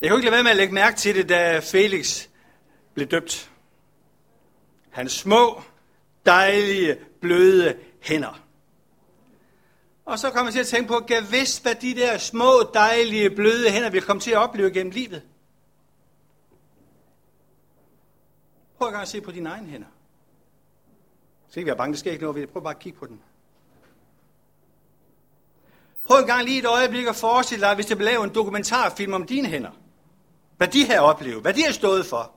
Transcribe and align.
Jeg 0.00 0.10
kunne 0.10 0.18
ikke 0.18 0.30
lade 0.30 0.32
være 0.32 0.42
med 0.42 0.50
at 0.50 0.56
lægge 0.56 0.74
mærke 0.74 0.96
til 0.96 1.14
det, 1.14 1.28
da 1.28 1.58
Felix 1.58 2.28
blev 2.94 3.06
døbt. 3.06 3.50
Hans 4.90 5.12
små, 5.12 5.62
dejlige, 6.26 6.98
bløde 7.20 7.78
hænder. 8.00 8.40
Og 10.04 10.18
så 10.18 10.30
kom 10.30 10.44
jeg 10.44 10.52
til 10.52 10.60
at 10.60 10.66
tænke 10.66 10.88
på, 10.88 10.96
at 10.96 11.10
jeg 11.10 11.32
vidste, 11.32 11.62
hvad 11.62 11.74
de 11.74 11.94
der 11.94 12.18
små, 12.18 12.70
dejlige, 12.74 13.30
bløde 13.30 13.70
hænder 13.70 13.90
vil 13.90 14.02
komme 14.02 14.20
til 14.20 14.30
at 14.30 14.36
opleve 14.36 14.70
gennem 14.70 14.92
livet. 14.92 15.22
Prøv 18.78 18.94
at 18.94 19.08
se 19.08 19.20
på 19.20 19.30
dine 19.30 19.48
egne 19.48 19.68
hænder. 19.68 19.86
Jeg 21.46 21.50
skal 21.50 21.60
ikke 21.60 21.66
være 21.66 21.76
bange, 21.76 21.92
det 21.92 22.00
sker 22.00 22.10
ikke 22.10 22.22
noget 22.22 22.34
ved 22.34 22.42
det. 22.42 22.50
Prøv 22.50 22.62
bare 22.62 22.74
at 22.74 22.78
kigge 22.80 22.98
på 22.98 23.06
den. 23.06 23.20
Prøv 26.04 26.18
en 26.18 26.26
gang 26.26 26.44
lige 26.44 26.58
et 26.58 26.66
øjeblik 26.66 27.06
at 27.06 27.16
forestille 27.16 27.66
dig, 27.66 27.74
hvis 27.74 27.86
det 27.86 27.96
bliver 27.96 28.10
lavet 28.10 28.24
en 28.24 28.34
dokumentarfilm 28.34 29.12
om 29.12 29.26
dine 29.26 29.48
hænder. 29.48 29.70
Hvad 30.58 30.68
de 30.68 30.86
har 30.86 31.00
oplevet, 31.00 31.42
hvad 31.42 31.54
de 31.54 31.64
har 31.64 31.72
stået 31.72 32.06
for. 32.06 32.34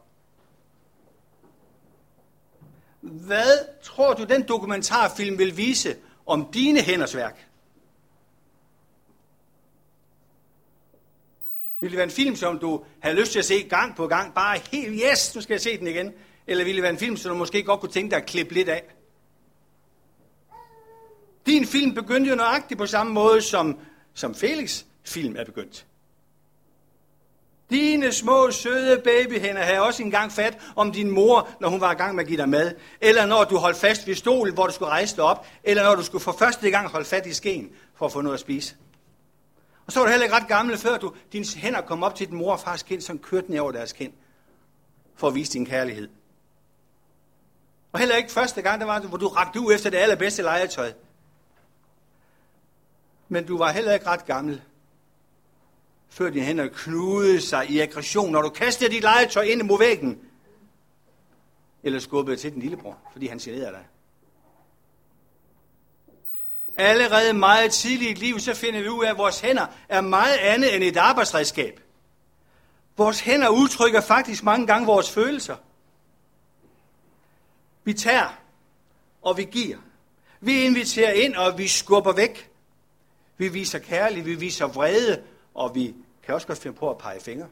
Hvad 3.02 3.82
tror 3.84 4.14
du, 4.14 4.24
den 4.24 4.48
dokumentarfilm 4.48 5.38
vil 5.38 5.58
vise 5.58 5.96
om 6.26 6.52
dine 6.54 6.82
hænders 6.82 7.16
værk? 7.16 7.48
Vil 11.80 11.90
det 11.90 11.98
være 11.98 12.04
en 12.04 12.12
film, 12.12 12.36
som 12.36 12.60
du 12.60 12.84
har 13.00 13.12
lyst 13.12 13.32
til 13.32 13.40
at 13.40 13.46
se 13.46 13.64
gang 13.64 13.96
på 13.96 14.08
gang, 14.08 14.34
bare 14.34 14.60
helt, 14.72 15.02
yes, 15.12 15.36
nu 15.36 15.42
skal 15.42 15.54
jeg 15.54 15.62
se 15.62 15.78
den 15.78 15.88
igen? 15.88 16.14
Eller 16.48 16.64
vil 16.64 16.76
det 16.76 16.84
være 16.84 16.92
en 16.92 16.98
film, 16.98 17.18
som 17.18 17.32
du 17.32 17.38
måske 17.38 17.64
godt 17.64 17.80
kunne 17.80 17.92
tænke 17.92 18.12
dig 18.12 18.18
at 18.18 18.26
klippe 18.26 18.54
lidt 18.54 18.70
af? 18.70 18.84
Din 21.46 21.66
film 21.66 21.94
begyndte 21.94 22.30
jo 22.30 22.36
nøjagtigt 22.36 22.78
på 22.78 22.86
samme 22.86 23.14
måde, 23.14 23.42
som, 23.42 23.80
som 24.14 24.36
Felix 24.36 24.84
film 25.04 25.36
er 25.36 25.44
begyndt. 25.44 25.86
Dine 27.72 28.12
små, 28.12 28.52
søde 28.52 29.02
babyhænder 29.04 29.62
havde 29.62 29.82
også 29.82 30.04
engang 30.04 30.32
fat 30.32 30.58
om 30.76 30.92
din 30.92 31.12
mor, 31.12 31.50
når 31.60 31.70
hun 31.70 31.82
var 31.82 31.92
i 31.92 31.96
gang 31.96 32.16
med 32.16 32.24
at 32.24 32.28
give 32.28 32.38
dig 32.38 32.50
mad. 32.50 32.76
Eller 33.02 33.26
når 33.26 33.44
du 33.44 33.58
holdt 33.58 33.78
fast 33.78 34.08
ved 34.08 34.16
stolen, 34.16 34.54
hvor 34.54 34.68
du 34.68 34.74
skulle 34.74 34.90
rejse 34.90 35.16
dig 35.16 35.24
op. 35.24 35.48
Eller 35.64 35.84
når 35.84 35.96
du 35.96 36.04
skulle 36.04 36.24
for 36.24 36.32
første 36.32 36.72
gang 36.72 36.88
holde 36.90 37.06
fat 37.06 37.26
i 37.26 37.34
skeen 37.34 37.72
for 37.96 38.06
at 38.06 38.12
få 38.12 38.22
noget 38.22 38.34
at 38.34 38.40
spise. 38.40 38.76
Og 39.86 39.92
så 39.92 40.00
var 40.00 40.06
du 40.06 40.12
heller 40.12 40.26
ikke 40.26 40.36
ret 40.36 40.48
gammel, 40.48 40.78
før 40.78 40.98
du, 40.98 41.14
dine 41.34 41.46
hænder 41.56 41.82
kom 41.82 42.04
op 42.04 42.16
til 42.16 42.28
din 42.28 42.38
mor 42.38 42.52
og 42.52 42.60
fars 42.60 42.84
kind, 42.84 43.02
som 43.02 43.20
kørte 43.20 43.52
ned 43.52 43.60
over 43.60 43.72
deres 43.72 43.94
kind. 43.94 44.14
For 45.16 45.28
at 45.28 45.36
vise 45.36 45.54
din 45.54 45.66
kærlighed. 45.66 46.10
Og 47.92 48.00
heller 48.00 48.16
ikke 48.16 48.32
første 48.32 48.62
gang, 48.62 48.82
der 48.82 48.88
var, 48.88 49.00
hvor 49.00 49.18
du 49.18 49.28
rakte 49.28 49.60
ud 49.60 49.74
efter 49.74 49.90
det 49.90 49.98
allerbedste 49.98 50.42
legetøj. 50.42 50.92
Men 53.28 53.46
du 53.46 53.58
var 53.58 53.72
heller 53.72 53.94
ikke 53.94 54.08
ret 54.08 54.26
gammel, 54.26 54.62
før 56.12 56.30
dine 56.30 56.46
hænder 56.46 56.68
knudede 56.68 57.42
sig 57.42 57.70
i 57.70 57.80
aggression, 57.80 58.32
når 58.32 58.42
du 58.42 58.50
kastede 58.50 58.90
dit 58.90 59.02
legetøj 59.02 59.44
ind 59.44 59.62
mod 59.62 59.80
væggen. 59.80 60.20
Eller 61.84 62.00
skubbede 62.00 62.38
til 62.38 62.52
din 62.52 62.62
lillebror, 62.62 62.98
fordi 63.12 63.28
han 63.28 63.38
generede 63.38 63.72
dig. 63.72 63.86
Allerede 66.78 67.34
meget 67.34 67.72
tidligt 67.72 68.20
i 68.20 68.24
liv, 68.24 68.40
så 68.40 68.54
finder 68.54 68.82
vi 68.82 68.90
ud 68.90 69.06
af, 69.06 69.10
at 69.10 69.18
vores 69.18 69.40
hænder 69.40 69.68
er 69.90 70.02
meget 70.02 70.38
andet 70.38 70.76
end 70.76 70.84
et 70.84 70.98
arbejdsredskab. 70.98 71.80
Vores 72.98 73.20
hænder 73.20 73.50
udtrykker 73.50 74.02
faktisk 74.02 74.44
mange 74.44 74.68
gange 74.68 74.86
vores 74.86 75.12
følelser. 75.12 75.56
Vi 77.84 77.94
tager, 77.94 78.40
og 79.22 79.38
vi 79.38 79.44
giver. 79.44 79.78
Vi 80.40 80.64
inviterer 80.64 81.12
ind, 81.12 81.36
og 81.36 81.58
vi 81.58 81.68
skubber 81.68 82.14
væk. 82.14 82.50
Vi 83.38 83.48
viser 83.48 83.80
kærlighed, 83.80 84.26
vi 84.26 84.36
viser 84.36 84.68
vrede, 84.68 85.24
og 85.54 85.76
vi 85.76 85.96
kan 86.24 86.36
også 86.36 86.48
godt 86.48 86.60
finde 86.60 86.78
på 86.78 86.90
at 86.90 86.98
pege 86.98 87.20
fingre. 87.20 87.48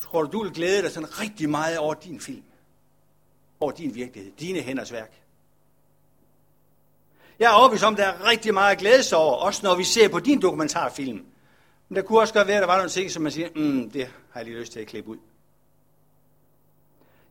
Tror 0.00 0.22
du, 0.22 0.30
du 0.32 0.42
vil 0.42 0.52
glæde 0.52 0.82
dig 0.82 0.90
sådan 0.90 1.20
rigtig 1.20 1.50
meget 1.50 1.78
over 1.78 1.94
din 1.94 2.20
film? 2.20 2.42
Over 3.60 3.72
din 3.72 3.94
virkelighed, 3.94 4.32
dine 4.32 4.60
hænders 4.60 4.92
værk? 4.92 5.12
Jeg 7.38 7.46
er 7.46 7.54
overbevist 7.54 7.84
om, 7.84 7.94
at 7.94 7.98
der 7.98 8.04
er 8.04 8.24
rigtig 8.24 8.54
meget 8.54 8.72
at 8.72 8.78
glæde 8.78 9.02
sig 9.02 9.18
over, 9.18 9.34
også 9.34 9.60
når 9.62 9.74
vi 9.74 9.84
ser 9.84 10.08
på 10.08 10.20
din 10.20 10.42
dokumentarfilm. 10.42 11.26
Men 11.88 11.96
der 11.96 12.02
kunne 12.02 12.20
også 12.20 12.34
godt 12.34 12.48
være, 12.48 12.56
at 12.56 12.60
der 12.60 12.66
var 12.66 12.76
nogle 12.76 12.90
ting, 12.90 13.10
som 13.10 13.22
man 13.22 13.32
siger, 13.32 13.48
mm, 13.54 13.90
det 13.90 14.06
har 14.30 14.40
jeg 14.40 14.44
lige 14.44 14.58
lyst 14.58 14.72
til 14.72 14.80
at 14.80 14.86
klippe 14.86 15.10
ud. 15.10 15.18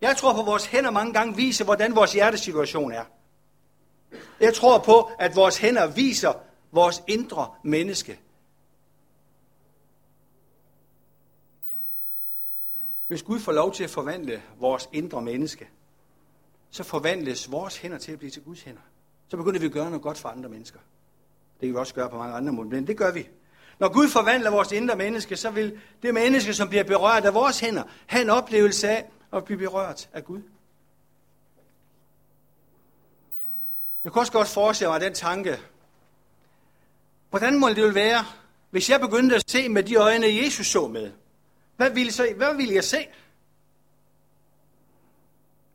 Jeg 0.02 0.18
tror 0.18 0.34
på, 0.34 0.40
at 0.40 0.46
vores 0.46 0.66
hænder 0.66 0.91
mange 0.91 1.14
gange 1.14 1.35
viser, 1.35 1.66
hvordan 1.66 1.96
vores 1.96 2.14
hjertesituation 2.14 2.91
er. 2.91 3.03
Jeg 4.40 4.53
tror 4.53 4.78
på, 4.78 5.09
at 5.19 5.35
vores 5.35 5.57
hænder 5.57 5.88
viser 5.88 6.34
vores 6.72 7.03
indre 7.07 7.47
menneske. 7.63 8.19
Hvis 13.07 13.23
Gud 13.23 13.40
får 13.40 13.51
lov 13.51 13.73
til 13.73 13.84
at 13.84 13.90
forvandle 13.90 14.41
vores 14.59 14.90
indre 14.94 15.22
menneske, 15.22 15.69
så 16.69 16.84
forvandles 16.84 17.51
vores 17.51 17.78
hænder 17.78 17.97
til 17.97 18.12
at 18.12 18.19
blive 18.19 18.31
til 18.31 18.41
Guds 18.41 18.62
hænder. 18.62 18.81
Så 19.28 19.38
begynder 19.38 19.59
vi 19.59 19.66
at 19.66 19.72
gøre 19.72 19.85
noget 19.85 20.01
godt 20.01 20.18
for 20.18 20.29
andre 20.29 20.50
mennesker. 20.50 20.79
Det 21.59 21.67
kan 21.67 21.69
vi 21.69 21.75
også 21.75 21.94
gøre 21.94 22.09
på 22.09 22.17
mange 22.17 22.35
andre 22.35 22.53
måder, 22.53 22.69
men 22.69 22.88
det 22.88 22.97
gør 22.97 23.12
vi. 23.12 23.28
Når 23.79 23.94
Gud 23.94 24.07
forvandler 24.07 24.52
vores 24.52 24.72
indre 24.72 24.96
menneske, 24.96 25.35
så 25.35 25.50
vil 25.50 25.79
det 26.03 26.13
menneske, 26.13 26.53
som 26.53 26.69
bliver 26.69 26.84
berørt 26.84 27.25
af 27.25 27.34
vores 27.34 27.59
hænder, 27.59 27.84
have 28.06 28.22
en 28.22 28.29
oplevelse 28.29 28.90
af 28.90 29.09
at 29.34 29.46
blive 29.46 29.57
berørt 29.59 30.09
af 30.13 30.25
Gud. 30.25 30.41
Jeg 34.05 34.13
kunne 34.13 34.21
også 34.21 34.31
godt 34.31 34.47
forestille 34.47 34.89
mig 34.89 35.01
den 35.01 35.13
tanke. 35.13 35.59
Hvordan 37.29 37.59
må 37.59 37.69
det 37.69 37.81
jo 37.81 37.88
være, 37.88 38.25
hvis 38.69 38.89
jeg 38.89 38.99
begyndte 38.99 39.35
at 39.35 39.43
se 39.47 39.69
med 39.69 39.83
de 39.83 39.95
øjne, 39.95 40.27
Jesus 40.43 40.67
så 40.67 40.88
med? 40.88 41.11
Hvad 41.75 41.89
ville, 41.89 42.11
så, 42.11 42.33
hvad 42.38 42.55
ville 42.55 42.75
jeg 42.75 42.83
se? 42.83 43.07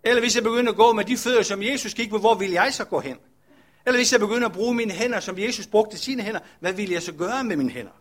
Eller 0.03 0.21
hvis 0.21 0.35
jeg 0.35 0.43
begyndte 0.43 0.71
at 0.71 0.77
gå 0.77 0.93
med 0.93 1.05
de 1.05 1.17
fødder, 1.17 1.43
som 1.43 1.63
Jesus 1.63 1.95
gik 1.95 2.13
med, 2.13 2.21
hvor 2.21 2.35
ville 2.35 2.55
jeg 2.55 2.75
så 2.75 2.85
gå 2.85 3.01
hen? 3.01 3.19
Eller 3.87 3.99
hvis 3.99 4.13
jeg 4.13 4.21
begynder 4.21 4.49
at 4.49 4.55
bruge 4.55 4.75
mine 4.75 4.93
hænder, 4.93 5.21
som 5.21 5.39
Jesus 5.39 5.67
brugte 5.67 5.99
sine 5.99 6.23
hænder, 6.23 6.41
hvad 6.61 6.73
vil 6.73 6.91
jeg 6.91 7.03
så 7.03 7.13
gøre 7.13 7.45
med 7.45 7.57
mine 7.57 7.71
hænder? 7.71 7.93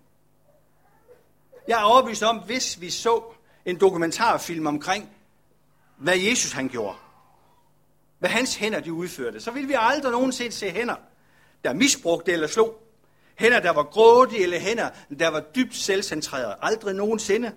Jeg 1.68 1.80
er 1.80 1.84
overbevist 1.84 2.24
om, 2.24 2.38
hvis 2.38 2.82
vi 2.82 2.90
så 2.90 3.24
en 3.66 3.80
dokumentarfilm 3.80 4.68
omkring, 4.68 5.10
hvad 5.98 6.18
Jesus 6.18 6.52
han 6.52 6.68
gjorde, 6.68 6.98
hvad 8.20 8.30
hans 8.30 8.56
hænder 8.56 8.80
de 8.80 8.94
udførte, 8.94 9.40
så 9.40 9.52
ville 9.52 9.68
vi 9.68 9.76
aldrig 9.78 10.12
nogensinde 10.12 10.52
se 10.52 10.70
hænder, 10.70 10.96
der 11.64 11.74
misbrugte 11.74 12.32
eller 12.32 12.48
slog. 12.48 12.84
Hænder, 13.36 13.60
der 13.60 13.70
var 13.70 13.84
grådige, 13.84 14.44
eller 14.44 14.60
hænder, 14.60 14.90
der 15.20 15.28
var 15.28 15.40
dybt 15.56 15.76
selvcentrerede. 15.76 16.56
Aldrig 16.62 16.96
nogensinde. 16.96 17.52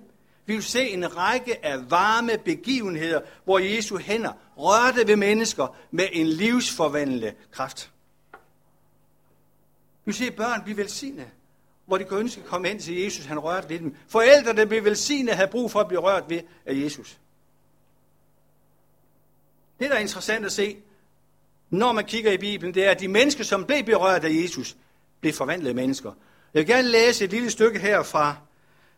Vi 0.47 0.55
vil 0.55 0.63
se 0.63 0.89
en 0.89 1.17
række 1.17 1.67
af 1.67 1.91
varme 1.91 2.33
begivenheder, 2.45 3.21
hvor 3.45 3.59
Jesu 3.59 3.97
hænder 3.97 4.33
rørte 4.57 5.07
ved 5.07 5.17
mennesker 5.17 5.77
med 5.91 6.09
en 6.13 6.27
livsforvandlende 6.27 7.33
kraft. 7.51 7.91
Vi 10.05 10.13
ser 10.13 10.31
børn 10.31 10.63
blive 10.63 10.77
velsignet, 10.77 11.27
hvor 11.87 11.99
de 11.99 12.05
kunne 12.05 12.21
ønske 12.21 12.41
at 12.41 12.47
komme 12.47 12.71
ind 12.71 12.81
til 12.81 13.03
Jesus, 13.03 13.25
han 13.25 13.39
rørte 13.39 13.69
ved 13.69 13.79
dem. 13.79 13.97
Forældre, 14.09 14.53
der 14.53 14.65
blev 14.65 14.85
velsignet, 14.85 15.35
havde 15.35 15.51
brug 15.51 15.71
for 15.71 15.81
at 15.81 15.89
blive 15.89 16.01
rørt 16.01 16.25
ved 16.29 16.41
af 16.67 16.75
Jesus. 16.75 17.19
Det, 19.83 19.91
der 19.91 19.97
er 19.97 20.01
interessant 20.01 20.47
at 20.47 20.53
se, 20.53 20.77
når 21.71 21.93
man 21.93 22.05
kigger 22.05 22.33
i 22.33 22.37
Bibelen, 22.37 22.75
det 22.75 22.85
er, 22.85 22.91
at 22.91 23.01
de 23.01 23.09
mennesker, 23.09 23.45
som 23.45 23.65
blev 23.65 23.85
berørt 23.85 24.25
af 24.25 24.31
Jesus, 24.31 24.77
blev 25.21 25.33
forvandlede 25.33 25.75
mennesker. 25.75 26.13
Jeg 26.55 26.61
vil 26.61 26.67
gerne 26.67 26.89
læse 26.89 27.25
et 27.25 27.31
lille 27.31 27.51
stykke 27.51 27.79
her 27.79 28.03
fra, 28.03 28.37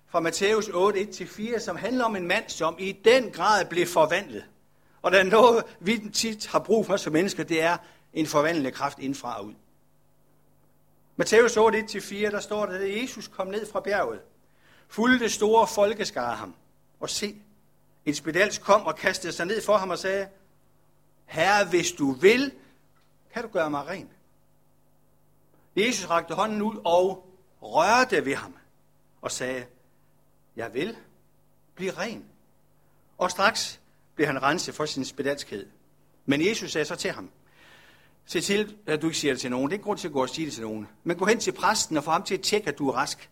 fra 0.08 0.20
Matthæus 0.20 0.68
8, 0.68 1.00
1-4, 1.00 1.58
som 1.58 1.76
handler 1.76 2.04
om 2.04 2.16
en 2.16 2.28
mand, 2.28 2.44
som 2.48 2.76
i 2.78 2.92
den 2.92 3.30
grad 3.30 3.64
blev 3.64 3.86
forvandlet. 3.86 4.44
Og 5.02 5.12
der 5.12 5.18
er 5.18 5.24
noget, 5.24 5.64
vi 5.80 6.10
tit 6.12 6.46
har 6.46 6.58
brug 6.58 6.86
for 6.86 6.96
som 6.96 7.12
mennesker, 7.12 7.44
det 7.44 7.62
er 7.62 7.76
en 8.14 8.26
forvandlende 8.26 8.70
kraft 8.70 8.98
indfra 8.98 9.38
og 9.38 9.46
ud. 9.46 9.54
Matthæus 11.16 11.56
8, 11.56 11.78
1-4, 11.78 12.30
der 12.30 12.40
står 12.40 12.66
der, 12.66 12.78
at 12.78 13.02
Jesus 13.02 13.28
kom 13.28 13.46
ned 13.46 13.66
fra 13.72 13.80
bjerget, 13.80 14.20
fulgte 14.88 15.28
store 15.28 15.66
folkeskare 15.66 16.36
ham, 16.36 16.54
og 17.00 17.10
se, 17.10 17.34
en 18.06 18.14
spedals 18.14 18.58
kom 18.58 18.86
og 18.86 18.96
kastede 18.96 19.32
sig 19.32 19.46
ned 19.46 19.62
for 19.62 19.76
ham 19.76 19.90
og 19.90 19.98
sagde, 19.98 20.26
Herre, 21.26 21.64
hvis 21.64 21.92
du 21.92 22.12
vil, 22.12 22.52
kan 23.32 23.42
du 23.42 23.48
gøre 23.48 23.70
mig 23.70 23.86
ren. 23.86 24.10
Jesus 25.76 26.10
rakte 26.10 26.34
hånden 26.34 26.62
ud 26.62 26.80
og 26.84 27.28
rørte 27.62 28.24
ved 28.24 28.34
ham 28.34 28.54
og 29.22 29.30
sagde, 29.30 29.66
jeg 30.56 30.74
vil 30.74 30.96
blive 31.74 31.92
ren. 31.92 32.24
Og 33.18 33.30
straks 33.30 33.80
blev 34.14 34.26
han 34.26 34.42
renset 34.42 34.74
for 34.74 34.86
sin 34.86 35.04
spedalskhed. 35.04 35.66
Men 36.26 36.46
Jesus 36.46 36.72
sagde 36.72 36.84
så 36.84 36.96
til 36.96 37.10
ham, 37.10 37.30
Se 38.26 38.40
til, 38.40 38.76
at 38.86 39.02
du 39.02 39.06
ikke 39.06 39.18
siger 39.18 39.34
det 39.34 39.40
til 39.40 39.50
nogen. 39.50 39.66
Det 39.66 39.72
er 39.72 39.74
ikke 39.74 39.84
grund 39.84 39.98
til 39.98 40.08
at 40.08 40.12
gå 40.12 40.22
og 40.22 40.28
sige 40.28 40.46
det 40.46 40.54
til 40.54 40.62
nogen. 40.62 40.88
Men 41.04 41.16
gå 41.16 41.24
hen 41.24 41.40
til 41.40 41.52
præsten 41.52 41.96
og 41.96 42.04
få 42.04 42.10
ham 42.10 42.22
til 42.22 42.34
at 42.34 42.40
tjekke, 42.40 42.68
at 42.68 42.78
du 42.78 42.88
er 42.88 42.92
rask. 42.92 43.30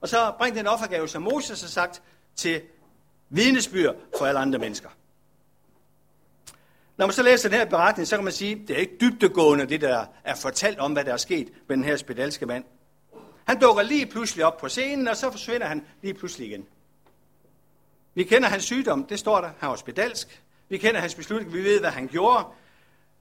Og 0.00 0.08
så 0.08 0.32
bring 0.38 0.56
den 0.56 0.66
offergave, 0.66 1.08
som 1.08 1.22
Moses 1.22 1.60
har 1.60 1.68
sagt, 1.68 2.02
til 2.36 2.62
vidnesbyr 3.28 3.92
for 4.18 4.26
alle 4.26 4.40
andre 4.40 4.58
mennesker. 4.58 4.88
Når 6.98 7.06
man 7.06 7.12
så 7.12 7.22
læser 7.22 7.48
den 7.48 7.58
her 7.58 7.64
beretning, 7.64 8.08
så 8.08 8.16
kan 8.16 8.24
man 8.24 8.32
sige, 8.32 8.52
at 8.52 8.68
det 8.68 8.76
er 8.76 8.80
ikke 8.80 8.96
dybtegående, 9.00 9.66
det 9.66 9.80
der 9.80 10.06
er 10.24 10.34
fortalt 10.34 10.78
om, 10.78 10.92
hvad 10.92 11.04
der 11.04 11.12
er 11.12 11.16
sket 11.16 11.48
med 11.68 11.76
den 11.76 11.84
her 11.84 11.96
spedalske 11.96 12.46
mand. 12.46 12.64
Han 13.44 13.60
dukker 13.60 13.82
lige 13.82 14.06
pludselig 14.06 14.44
op 14.44 14.56
på 14.58 14.68
scenen, 14.68 15.08
og 15.08 15.16
så 15.16 15.30
forsvinder 15.30 15.66
han 15.66 15.86
lige 16.02 16.14
pludselig 16.14 16.48
igen. 16.48 16.66
Vi 18.14 18.24
kender 18.24 18.48
hans 18.48 18.64
sygdom, 18.64 19.04
det 19.04 19.18
står 19.18 19.40
der, 19.40 19.50
han 19.58 19.68
var 19.68 19.76
spedalsk. 19.76 20.42
Vi 20.68 20.78
kender 20.78 21.00
hans 21.00 21.14
beslutning, 21.14 21.52
vi 21.52 21.64
ved, 21.64 21.80
hvad 21.80 21.90
han 21.90 22.08
gjorde. 22.08 22.44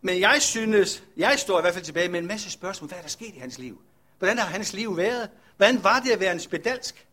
Men 0.02 0.20
jeg 0.20 0.38
synes, 0.40 1.04
jeg 1.18 1.40
står 1.40 1.60
i 1.60 1.62
hvert 1.62 1.74
fald 1.74 1.86
tilbage 1.86 2.10
med 2.10 2.20
en 2.20 2.28
masse 2.28 2.52
spørgsmål. 2.52 2.88
Hvad 2.88 2.98
er 2.98 3.02
der 3.02 3.10
sket 3.10 3.36
i 3.36 3.40
hans 3.40 3.60
liv? 3.60 3.82
Hvordan 4.18 4.38
har 4.38 4.46
hans 4.46 4.74
liv 4.74 4.98
været? 4.98 5.30
Hvordan 5.58 5.84
var 5.84 6.00
det 6.00 6.12
at 6.12 6.20
være 6.20 6.32
en 6.32 6.40
spedalsk? 6.40 7.08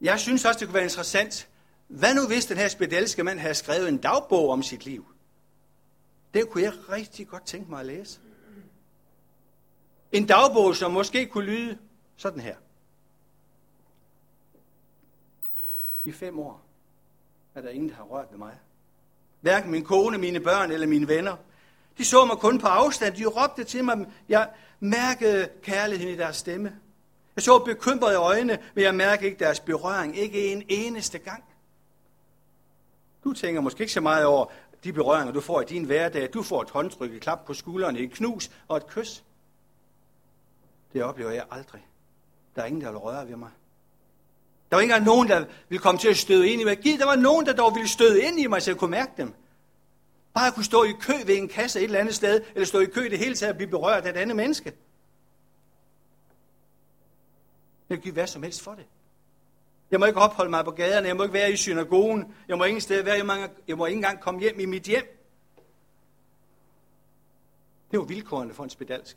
Jeg 0.00 0.20
synes 0.20 0.44
også, 0.44 0.58
det 0.58 0.68
kunne 0.68 0.74
være 0.74 0.82
interessant. 0.82 1.48
Hvad 1.92 2.14
nu 2.14 2.26
hvis 2.26 2.46
den 2.46 2.56
her 2.56 2.68
spedalske 2.68 3.24
mand 3.24 3.38
havde 3.38 3.54
skrevet 3.54 3.88
en 3.88 3.98
dagbog 3.98 4.50
om 4.50 4.62
sit 4.62 4.84
liv? 4.84 5.06
Det 6.34 6.50
kunne 6.50 6.62
jeg 6.62 6.72
rigtig 6.88 7.28
godt 7.28 7.46
tænke 7.46 7.70
mig 7.70 7.80
at 7.80 7.86
læse. 7.86 8.20
En 10.12 10.26
dagbog, 10.26 10.76
som 10.76 10.90
måske 10.90 11.26
kunne 11.26 11.44
lyde 11.44 11.78
sådan 12.16 12.40
her. 12.40 12.56
I 16.04 16.12
fem 16.12 16.38
år 16.38 16.62
er 17.54 17.60
der 17.60 17.68
ingen, 17.68 17.88
der 17.88 17.94
har 17.94 18.04
rørt 18.04 18.26
ved 18.30 18.38
mig. 18.38 18.58
Hverken 19.40 19.70
min 19.70 19.84
kone, 19.84 20.18
mine 20.18 20.40
børn 20.40 20.70
eller 20.70 20.86
mine 20.86 21.08
venner. 21.08 21.36
De 21.98 22.04
så 22.04 22.24
mig 22.24 22.36
kun 22.36 22.58
på 22.58 22.66
afstand. 22.66 23.14
De 23.14 23.26
råbte 23.26 23.64
til 23.64 23.84
mig. 23.84 24.06
Jeg 24.28 24.50
mærkede 24.80 25.48
kærligheden 25.62 26.14
i 26.14 26.18
deres 26.18 26.36
stemme. 26.36 26.78
Jeg 27.36 27.42
så 27.42 27.58
bekymrede 27.58 28.16
øjne, 28.16 28.58
men 28.74 28.84
jeg 28.84 28.94
mærkede 28.94 29.26
ikke 29.26 29.44
deres 29.44 29.60
berøring. 29.60 30.18
Ikke 30.18 30.52
en 30.52 30.62
eneste 30.68 31.18
gang. 31.18 31.44
Du 33.24 33.32
tænker 33.32 33.60
måske 33.60 33.80
ikke 33.80 33.92
så 33.92 34.00
meget 34.00 34.24
over 34.26 34.46
de 34.84 34.92
berøringer, 34.92 35.32
du 35.32 35.40
får 35.40 35.60
i 35.60 35.64
din 35.64 35.84
hverdag. 35.84 36.28
Du 36.34 36.42
får 36.42 36.62
et 36.62 36.70
håndtryk, 36.70 37.12
et 37.12 37.20
klap 37.20 37.44
på 37.46 37.54
skulderen, 37.54 37.96
et 37.96 38.12
knus 38.12 38.50
og 38.68 38.76
et 38.76 38.86
kys. 38.86 39.24
Det 40.92 41.02
oplever 41.02 41.30
jeg 41.30 41.46
aldrig. 41.50 41.86
Der 42.56 42.62
er 42.62 42.66
ingen, 42.66 42.82
der 42.82 42.90
vil 42.90 42.98
røre 42.98 43.28
ved 43.28 43.36
mig. 43.36 43.50
Der 44.70 44.76
var 44.76 44.80
ikke 44.80 44.94
engang 44.94 45.06
nogen, 45.06 45.28
der 45.28 45.44
ville 45.68 45.82
komme 45.82 45.98
til 45.98 46.08
at 46.08 46.16
støde 46.16 46.48
ind 46.48 46.60
i 46.60 46.64
mig. 46.64 46.84
Der 46.84 47.04
var 47.04 47.16
nogen, 47.16 47.46
der 47.46 47.52
dog 47.52 47.74
ville 47.74 47.88
støde 47.88 48.22
ind 48.22 48.40
i 48.40 48.46
mig, 48.46 48.62
så 48.62 48.70
jeg 48.70 48.78
kunne 48.78 48.90
mærke 48.90 49.12
dem. 49.16 49.34
Bare 50.34 50.46
at 50.46 50.54
kunne 50.54 50.64
stå 50.64 50.84
i 50.84 50.92
kø 51.00 51.12
ved 51.26 51.36
en 51.36 51.48
kasse 51.48 51.80
et 51.80 51.84
eller 51.84 51.98
andet 51.98 52.14
sted, 52.14 52.44
eller 52.54 52.66
stå 52.66 52.80
i 52.80 52.86
kø 52.86 53.10
det 53.10 53.18
hele 53.18 53.34
taget 53.34 53.50
og 53.50 53.56
blive 53.56 53.70
berørt 53.70 54.06
af 54.06 54.10
et 54.10 54.16
andet 54.16 54.36
menneske. 54.36 54.72
Jeg 57.88 57.98
kan 57.98 58.02
give 58.02 58.12
hvad 58.12 58.26
som 58.26 58.42
helst 58.42 58.62
for 58.62 58.74
det. 58.74 58.84
Jeg 59.92 60.00
må 60.00 60.06
ikke 60.06 60.20
opholde 60.20 60.50
mig 60.50 60.64
på 60.64 60.70
gaderne, 60.70 61.08
jeg 61.08 61.16
må 61.16 61.22
ikke 61.22 61.32
være 61.32 61.52
i 61.52 61.56
synagogen, 61.56 62.34
jeg 62.48 62.58
må 62.58 62.64
ingen 62.64 62.80
sted 62.80 63.02
være, 63.02 63.16
jeg 63.16 63.26
må, 63.26 63.32
jeg 63.68 63.76
må 63.76 63.86
ikke 63.86 63.96
engang 63.96 64.20
komme 64.20 64.40
hjem 64.40 64.60
i 64.60 64.64
mit 64.64 64.82
hjem. 64.82 65.18
Det 67.90 67.98
var 67.98 68.04
vilkårene 68.04 68.54
for 68.54 68.64
en 68.64 68.70
spedalsk. 68.70 69.16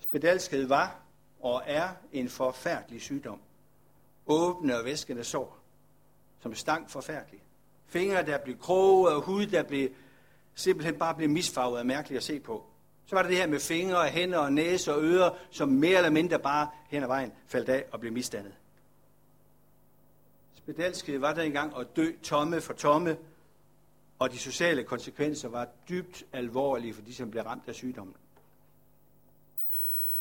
Spedalskhed 0.00 0.66
var 0.66 1.00
og 1.40 1.62
er 1.66 1.88
en 2.12 2.28
forfærdelig 2.28 3.02
sygdom. 3.02 3.40
Åbne 4.26 4.78
og 4.78 4.84
væskende 4.84 5.24
sår, 5.24 5.58
som 6.40 6.54
stank 6.54 6.90
forfærdeligt. 6.90 7.42
Fingre, 7.86 8.26
der 8.26 8.38
blev 8.38 8.58
kroget, 8.58 9.14
og 9.14 9.22
hud, 9.22 9.46
der 9.46 9.62
blev 9.62 9.88
simpelthen 10.54 10.98
bare 10.98 11.14
blev 11.14 11.30
misfarvet 11.30 11.78
og 11.78 11.86
mærkeligt 11.86 12.16
at 12.16 12.24
se 12.24 12.40
på. 12.40 12.66
Så 13.06 13.14
var 13.14 13.22
der 13.22 13.28
det 13.28 13.38
her 13.38 13.46
med 13.46 13.60
fingre, 13.60 13.98
og 13.98 14.06
hænder 14.06 14.38
og 14.38 14.52
næse 14.52 14.94
og 14.94 15.02
ører, 15.02 15.30
som 15.50 15.68
mere 15.68 15.96
eller 15.96 16.10
mindre 16.10 16.38
bare 16.38 16.68
hen 16.88 17.02
ad 17.02 17.08
vejen 17.08 17.32
faldt 17.46 17.68
af 17.68 17.84
og 17.92 18.00
blev 18.00 18.12
misdannet. 18.12 18.52
Spedalskhed 20.54 21.18
var 21.18 21.34
der 21.34 21.42
engang 21.42 21.76
at 21.78 21.96
dø 21.96 22.12
tomme 22.22 22.60
for 22.60 22.72
tomme, 22.72 23.16
og 24.18 24.32
de 24.32 24.38
sociale 24.38 24.84
konsekvenser 24.84 25.48
var 25.48 25.68
dybt 25.88 26.24
alvorlige 26.32 26.94
for 26.94 27.02
de, 27.02 27.14
som 27.14 27.30
blev 27.30 27.42
ramt 27.42 27.68
af 27.68 27.74
sygdommen. 27.74 28.14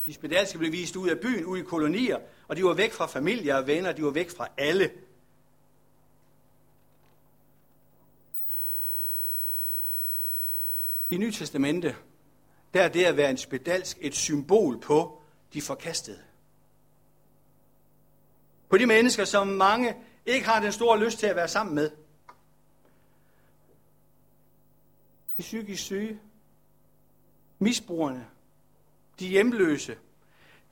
De 0.05 0.13
spedalske 0.13 0.57
blev 0.57 0.71
vist 0.71 0.95
ud 0.95 1.09
af 1.09 1.19
byen, 1.19 1.45
ud 1.45 1.57
i 1.57 1.61
kolonier, 1.61 2.19
og 2.47 2.55
de 2.55 2.63
var 2.63 2.73
væk 2.73 2.91
fra 2.91 3.05
familie 3.05 3.57
og 3.57 3.67
venner, 3.67 3.91
de 3.91 4.03
var 4.03 4.09
væk 4.09 4.29
fra 4.29 4.47
alle. 4.57 4.91
I 11.09 11.17
Nyt 11.17 11.33
Testamente, 11.33 11.95
der 12.73 12.83
er 12.83 12.87
det 12.87 13.05
at 13.05 13.17
være 13.17 13.29
en 13.29 13.37
spedalsk 13.37 13.97
et 14.01 14.15
symbol 14.15 14.79
på 14.79 15.21
de 15.53 15.61
forkastede. 15.61 16.19
På 18.69 18.77
de 18.77 18.85
mennesker, 18.85 19.25
som 19.25 19.47
mange 19.47 19.95
ikke 20.25 20.47
har 20.47 20.61
den 20.61 20.71
store 20.71 20.99
lyst 20.99 21.19
til 21.19 21.27
at 21.27 21.35
være 21.35 21.47
sammen 21.47 21.75
med. 21.75 21.91
De 25.37 25.41
psykisk 25.41 25.83
syge, 25.83 26.19
misbrugerne, 27.59 28.27
de 29.19 29.27
hjemløse, 29.27 29.97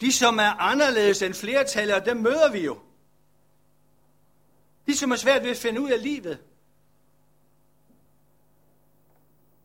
de 0.01 0.12
som 0.12 0.38
er 0.38 0.59
anderledes 0.59 1.21
end 1.21 1.33
flertallet, 1.33 1.95
og 1.95 2.06
dem 2.06 2.18
møder 2.18 2.51
vi 2.51 2.59
jo. 2.59 2.80
De 4.88 4.98
som 4.98 5.12
er 5.12 5.15
svært 5.15 5.44
ved 5.44 5.50
at 5.50 5.57
finde 5.57 5.81
ud 5.81 5.89
af 5.89 6.03
livet. 6.03 6.39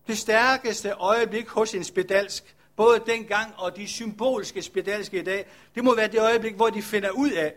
Det 0.06 0.18
stærkeste 0.18 0.92
øjeblik 0.92 1.48
hos 1.48 1.74
en 1.74 1.84
spedalsk, 1.84 2.56
både 2.76 3.02
dengang 3.06 3.54
og 3.56 3.76
de 3.76 3.88
symbolske 3.88 4.62
spedalske 4.62 5.20
i 5.20 5.22
dag, 5.22 5.46
det 5.74 5.84
må 5.84 5.94
være 5.94 6.08
det 6.08 6.20
øjeblik, 6.20 6.54
hvor 6.54 6.70
de 6.70 6.82
finder 6.82 7.10
ud 7.10 7.30
af, 7.30 7.54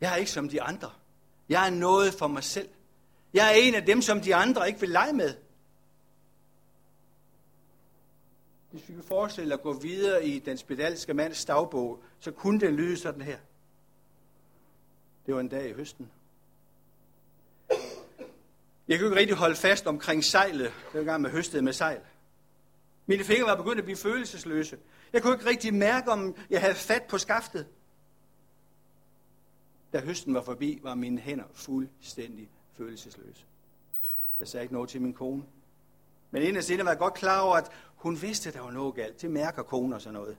jeg 0.00 0.12
er 0.12 0.16
ikke 0.16 0.30
som 0.30 0.48
de 0.48 0.62
andre. 0.62 0.90
Jeg 1.48 1.66
er 1.66 1.70
noget 1.70 2.14
for 2.14 2.26
mig 2.26 2.44
selv. 2.44 2.68
Jeg 3.34 3.46
er 3.50 3.54
en 3.54 3.74
af 3.74 3.86
dem, 3.86 4.02
som 4.02 4.20
de 4.20 4.34
andre 4.34 4.68
ikke 4.68 4.80
vil 4.80 4.88
lege 4.88 5.12
med. 5.12 5.34
Hvis 8.70 8.88
vi 8.88 8.94
kan 8.94 9.02
forestille 9.02 9.54
at 9.54 9.62
gå 9.62 9.72
videre 9.72 10.26
i 10.26 10.38
den 10.38 10.58
spedalske 10.58 11.14
mands 11.14 11.44
dagbog, 11.44 12.02
så 12.20 12.30
kunne 12.30 12.60
det 12.60 12.72
lyde 12.72 12.96
sådan 12.96 13.22
her. 13.22 13.38
Det 15.26 15.34
var 15.34 15.40
en 15.40 15.48
dag 15.48 15.70
i 15.70 15.72
høsten. 15.72 16.10
Jeg 18.92 19.00
kunne 19.00 19.08
ikke 19.08 19.20
rigtig 19.20 19.36
holde 19.36 19.56
fast 19.56 19.86
omkring 19.86 20.24
sejlet, 20.24 20.72
gang 20.92 21.22
med 21.22 21.30
høstet 21.30 21.64
med 21.64 21.72
sejl. 21.72 22.00
Mine 23.06 23.24
fingre 23.24 23.46
var 23.46 23.56
begyndt 23.56 23.78
at 23.78 23.84
blive 23.84 23.96
følelsesløse. 23.96 24.78
Jeg 25.12 25.22
kunne 25.22 25.34
ikke 25.34 25.46
rigtig 25.46 25.74
mærke, 25.74 26.10
om 26.10 26.36
jeg 26.50 26.60
havde 26.60 26.74
fat 26.74 27.02
på 27.02 27.18
skaftet. 27.18 27.66
Da 29.92 30.00
høsten 30.00 30.34
var 30.34 30.42
forbi, 30.42 30.80
var 30.82 30.94
mine 30.94 31.20
hænder 31.20 31.44
fuldstændig 31.52 32.50
følelsesløse. 32.76 33.44
Jeg 34.40 34.48
sagde 34.48 34.64
ikke 34.64 34.74
noget 34.74 34.88
til 34.90 35.02
min 35.02 35.14
kone. 35.14 35.42
Men 36.30 36.42
inden 36.42 36.62
sinde 36.62 36.84
var 36.84 36.90
jeg 36.90 36.98
godt 36.98 37.14
klar 37.14 37.40
over, 37.40 37.56
at 37.56 37.70
hun 37.96 38.22
vidste, 38.22 38.48
at 38.48 38.54
der 38.54 38.60
var 38.60 38.70
noget 38.70 38.94
galt. 38.94 39.22
Det 39.22 39.30
mærker 39.30 39.62
koner 39.62 39.94
og 39.94 40.02
sådan 40.02 40.14
noget. 40.14 40.36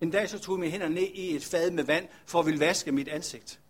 En 0.00 0.10
dag 0.10 0.28
så 0.28 0.38
tog 0.38 0.54
jeg 0.54 0.60
mine 0.60 0.72
hænder 0.72 0.88
ned 0.88 1.08
i 1.14 1.36
et 1.36 1.44
fad 1.44 1.70
med 1.70 1.84
vand, 1.84 2.08
for 2.26 2.40
at 2.40 2.46
ville 2.46 2.60
vaske 2.60 2.92
mit 2.92 3.08
ansigt. 3.08 3.60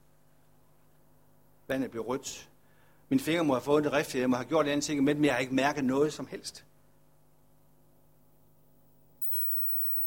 Vandet 1.66 1.90
blev 1.90 2.02
rødt. 2.02 2.48
Min 3.08 3.20
fingre 3.20 3.44
må 3.44 3.54
have 3.54 3.62
fået 3.62 3.84
det 3.84 3.92
rigtige, 3.92 4.20
Jeg 4.20 4.30
må 4.30 4.36
have 4.36 4.48
gjort 4.48 4.64
det 4.66 4.72
andet 4.72 4.84
ting 4.84 5.04
med 5.04 5.14
men 5.14 5.24
jeg 5.24 5.32
har 5.32 5.40
ikke 5.40 5.54
mærket 5.54 5.84
noget 5.84 6.12
som 6.12 6.26
helst. 6.26 6.64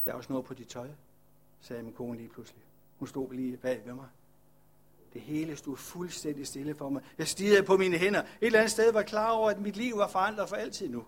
Der 0.04 0.12
er 0.12 0.16
også 0.16 0.32
noget 0.32 0.46
på 0.46 0.54
dit 0.54 0.68
tøj, 0.68 0.88
sagde 1.60 1.82
min 1.82 1.92
kone 1.92 2.16
lige 2.16 2.28
pludselig. 2.28 2.62
Hun 2.98 3.08
stod 3.08 3.32
lige 3.32 3.56
bag 3.56 3.82
ved 3.86 3.94
mig. 3.94 4.08
Det 5.12 5.20
hele 5.20 5.56
stod 5.56 5.76
fuldstændig 5.76 6.46
stille 6.46 6.74
for 6.74 6.88
mig. 6.88 7.02
Jeg 7.18 7.28
stirrede 7.28 7.62
på 7.62 7.76
mine 7.76 7.98
hænder. 7.98 8.20
Et 8.20 8.26
eller 8.40 8.58
andet 8.58 8.72
sted 8.72 8.92
var 8.92 9.02
klar 9.02 9.30
over, 9.30 9.50
at 9.50 9.60
mit 9.60 9.76
liv 9.76 9.96
var 9.96 10.08
forandret 10.08 10.48
for 10.48 10.56
altid 10.56 10.88
nu. 10.88 11.04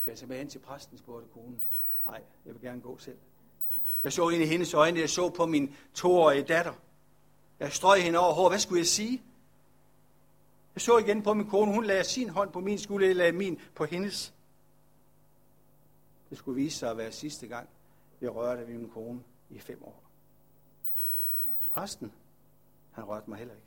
Skal 0.00 0.10
jeg 0.10 0.18
tilbage 0.18 0.38
hen 0.38 0.48
til 0.48 0.58
præsten, 0.58 0.98
spurgte 0.98 1.28
konen. 1.34 1.60
Nej, 2.06 2.22
jeg 2.46 2.54
vil 2.54 2.62
gerne 2.62 2.80
gå 2.80 2.98
selv. 2.98 3.16
Jeg 4.02 4.12
så 4.12 4.28
ind 4.28 4.42
i 4.42 4.46
hendes 4.46 4.74
øjne, 4.74 5.00
jeg 5.00 5.10
så 5.10 5.30
på 5.30 5.46
min 5.46 5.76
toårige 5.94 6.42
datter. 6.42 6.72
Jeg 7.64 7.72
strøg 7.72 8.02
hende 8.02 8.18
over 8.18 8.32
hår. 8.32 8.48
Hvad 8.48 8.58
skulle 8.58 8.78
jeg 8.78 8.86
sige? 8.86 9.22
Jeg 10.74 10.82
så 10.82 10.98
igen 10.98 11.22
på 11.22 11.34
min 11.34 11.46
kone. 11.50 11.74
Hun 11.74 11.84
lagde 11.84 12.04
sin 12.04 12.28
hånd 12.28 12.52
på 12.52 12.60
min 12.60 12.78
skulder, 12.78 13.06
jeg 13.06 13.16
lagde 13.16 13.32
min 13.32 13.60
på 13.74 13.84
hendes. 13.84 14.34
Det 16.30 16.38
skulle 16.38 16.62
vise 16.62 16.78
sig 16.78 16.90
at 16.90 16.96
være 16.96 17.12
sidste 17.12 17.46
gang, 17.46 17.68
jeg 18.20 18.34
rørte 18.34 18.66
ved 18.66 18.74
min 18.74 18.90
kone 18.90 19.20
i 19.50 19.58
fem 19.58 19.82
år. 19.82 20.02
Præsten, 21.72 22.12
han 22.92 23.04
rørte 23.04 23.30
mig 23.30 23.38
heller 23.38 23.54
ikke. 23.54 23.66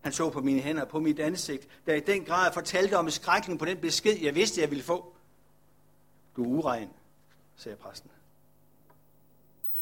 Han 0.00 0.12
så 0.12 0.30
på 0.30 0.40
mine 0.40 0.60
hænder 0.60 0.82
og 0.82 0.88
på 0.88 1.00
mit 1.00 1.18
ansigt, 1.18 1.68
der 1.86 1.94
i 1.94 2.00
den 2.00 2.24
grad 2.24 2.52
fortalte 2.52 2.98
om 2.98 3.10
skrækken 3.10 3.58
på 3.58 3.64
den 3.64 3.78
besked, 3.78 4.18
jeg 4.18 4.34
vidste, 4.34 4.60
jeg 4.60 4.70
ville 4.70 4.84
få. 4.84 5.14
Du 6.36 6.44
er 6.44 6.48
uregn, 6.48 6.90
sagde 7.56 7.76
præsten. 7.76 8.10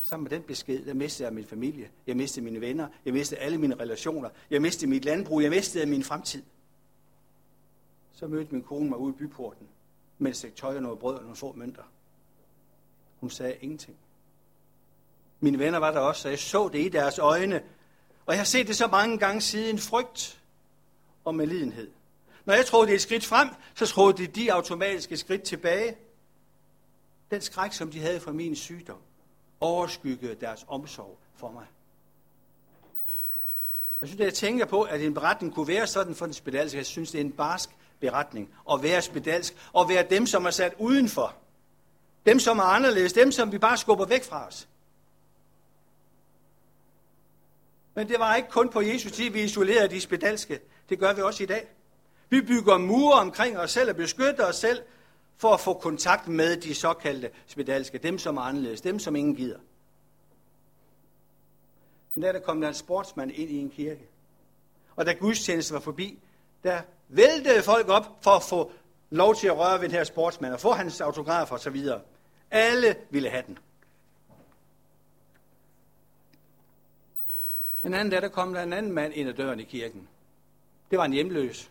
Sammen 0.05 0.25
med 0.25 0.31
den 0.31 0.43
besked, 0.43 0.85
der 0.85 0.95
mistede 0.95 1.27
jeg 1.27 1.35
min 1.35 1.45
familie. 1.45 1.91
Jeg 2.07 2.17
mistede 2.17 2.45
mine 2.45 2.61
venner. 2.61 2.89
Jeg 3.05 3.13
mistede 3.13 3.41
alle 3.41 3.59
mine 3.59 3.75
relationer. 3.75 4.31
Jeg 4.51 4.63
mistede 4.63 4.91
mit 4.91 5.05
landbrug. 5.05 5.43
Jeg 5.43 5.51
mistede 5.51 5.87
min 5.87 6.05
fremtid. 6.05 6.43
Så 8.13 8.27
mødte 8.27 8.55
min 8.55 8.63
kone 8.63 8.89
mig 8.89 8.99
ude 8.99 9.15
i 9.15 9.17
byporten, 9.17 9.67
mens 10.19 10.45
jeg 10.45 10.55
tøj 10.55 10.77
og 10.77 10.83
noget 10.83 10.99
brød 10.99 11.15
og 11.15 11.23
nogle 11.23 11.37
få 11.37 11.53
mønter. 11.53 11.83
Hun 13.21 13.31
sagde 13.31 13.57
ingenting. 13.61 13.97
Mine 15.41 15.59
venner 15.59 15.79
var 15.79 15.91
der 15.91 16.01
også, 16.01 16.29
og 16.29 16.31
jeg 16.31 16.39
så 16.39 16.69
det 16.69 16.79
i 16.79 16.89
deres 16.89 17.19
øjne. 17.19 17.63
Og 18.27 18.33
jeg 18.33 18.41
har 18.41 18.45
set 18.45 18.67
det 18.67 18.77
så 18.77 18.87
mange 18.87 19.19
gange 19.19 19.41
siden 19.41 19.79
frygt 19.79 20.43
og 21.25 21.35
medlidenhed. 21.35 21.91
Når 22.45 22.55
jeg 22.55 22.67
troede 22.67 22.87
det 22.87 22.95
et 22.95 23.01
skridt 23.01 23.25
frem, 23.25 23.49
så 23.75 23.87
troede 23.87 24.17
de 24.17 24.27
de 24.27 24.53
automatiske 24.53 25.17
skridt 25.17 25.43
tilbage. 25.43 25.97
Den 27.31 27.41
skræk, 27.41 27.73
som 27.73 27.91
de 27.91 28.01
havde 28.01 28.21
for 28.21 28.33
min 28.33 28.57
sygdom, 28.57 28.99
overskyggede 29.61 30.35
deres 30.35 30.65
omsorg 30.69 31.19
for 31.37 31.51
mig. 31.51 31.67
Jeg 34.01 34.09
synes, 34.09 34.21
at 34.21 34.27
jeg 34.27 34.35
tænker 34.35 34.65
på, 34.65 34.83
at 34.83 35.03
en 35.03 35.15
beretning 35.15 35.55
kunne 35.55 35.69
være 35.69 35.87
sådan 35.87 36.15
for 36.15 36.25
den 36.25 36.35
spedalske. 36.35 36.79
Jeg 36.79 36.87
synes, 36.87 37.11
det 37.11 37.21
er 37.21 37.25
en 37.25 37.33
barsk 37.33 37.71
beretning 38.01 38.55
at 38.73 38.83
være 38.83 39.03
spedalsk, 39.03 39.55
og 39.73 39.89
være 39.89 40.07
dem, 40.11 40.27
som 40.27 40.45
er 40.45 40.51
sat 40.51 40.75
udenfor. 40.79 41.35
Dem, 42.27 42.41
som 42.41 42.59
er 42.59 42.63
anderledes, 42.63 43.13
dem, 43.13 43.33
som 43.33 43.53
vi 43.53 43.59
bare 43.59 43.77
skubber 43.77 44.07
væk 44.07 44.25
fra 44.25 44.47
os. 44.47 44.69
Men 47.95 48.09
det 48.09 48.19
var 48.19 48.35
ikke 48.35 48.49
kun 48.49 48.69
på 48.69 48.81
Jesus 48.81 49.13
tid, 49.13 49.31
vi 49.31 49.43
isolerede 49.43 49.89
de 49.89 50.01
spedalske. 50.01 50.61
Det 50.89 50.99
gør 50.99 51.13
vi 51.13 51.23
også 51.23 51.43
i 51.43 51.47
dag. 51.47 51.69
Vi 52.29 52.41
bygger 52.41 52.79
mure 52.79 53.21
omkring 53.21 53.59
os 53.59 53.71
selv 53.71 53.91
og 53.91 53.97
beskytter 53.97 54.47
os 54.47 54.57
selv 54.57 54.83
for 55.37 55.55
at 55.55 55.61
få 55.61 55.75
kontakt 55.75 56.29
med 56.29 56.57
de 56.57 56.75
såkaldte 56.75 57.31
spedalske. 57.47 57.99
Dem, 57.99 58.19
som 58.19 58.37
er 58.37 58.43
anderledes. 58.43 58.81
Dem, 58.81 58.99
som 58.99 59.17
ingen 59.17 59.35
gider. 59.37 59.59
Men 62.15 62.23
der, 62.23 62.33
der 62.33 62.41
kom 62.41 62.61
der 62.61 62.69
en 62.69 62.75
sportsmand 62.75 63.31
ind 63.31 63.51
i 63.51 63.59
en 63.59 63.71
kirke. 63.71 64.09
Og 64.97 65.07
da 65.07 65.13
gudstjenesten 65.13 65.75
var 65.75 65.81
forbi, 65.81 66.19
der 66.65 66.83
væltede 67.09 67.63
folk 67.63 67.89
op 67.89 68.19
for 68.23 68.31
at 68.31 68.43
få 68.43 68.73
lov 69.11 69.35
til 69.35 69.47
at 69.47 69.59
røre 69.59 69.81
ved 69.81 69.89
den 69.89 69.97
her 69.97 70.05
sportsmand 70.05 70.53
og 70.53 70.61
få 70.61 70.73
hans 70.73 71.01
autograf 71.01 71.53
og 71.53 71.61
så 71.61 71.71
videre. 71.71 72.01
Alle 72.51 72.97
ville 73.11 73.31
have 73.31 73.43
den. 73.47 73.59
En 77.85 77.95
anden 77.95 78.11
dag, 78.11 78.23
der 78.23 78.29
kom 78.29 78.55
der 78.55 78.63
en 78.63 78.73
anden 78.73 78.93
mand 78.93 79.15
ind 79.15 79.29
ad 79.29 79.35
døren 79.35 79.61
i 79.61 79.65
kirken. 79.65 80.09
Det 80.91 80.99
var 80.99 81.05
en 81.05 81.13
hjemløs. 81.13 81.71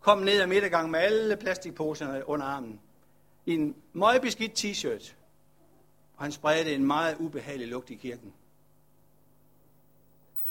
Kom 0.00 0.18
ned 0.18 0.40
ad 0.40 0.46
midtergang 0.46 0.90
med 0.90 1.00
alle 1.00 1.36
plastikposerne 1.36 2.28
under 2.28 2.46
armen. 2.46 2.80
I 3.46 3.54
en 3.54 3.76
møgbeskidt 3.92 4.64
t-shirt. 4.64 5.14
Og 6.16 6.24
han 6.24 6.32
spredte 6.32 6.74
en 6.74 6.86
meget 6.86 7.16
ubehagelig 7.18 7.68
lugt 7.68 7.90
i 7.90 7.94
kirken. 7.94 8.32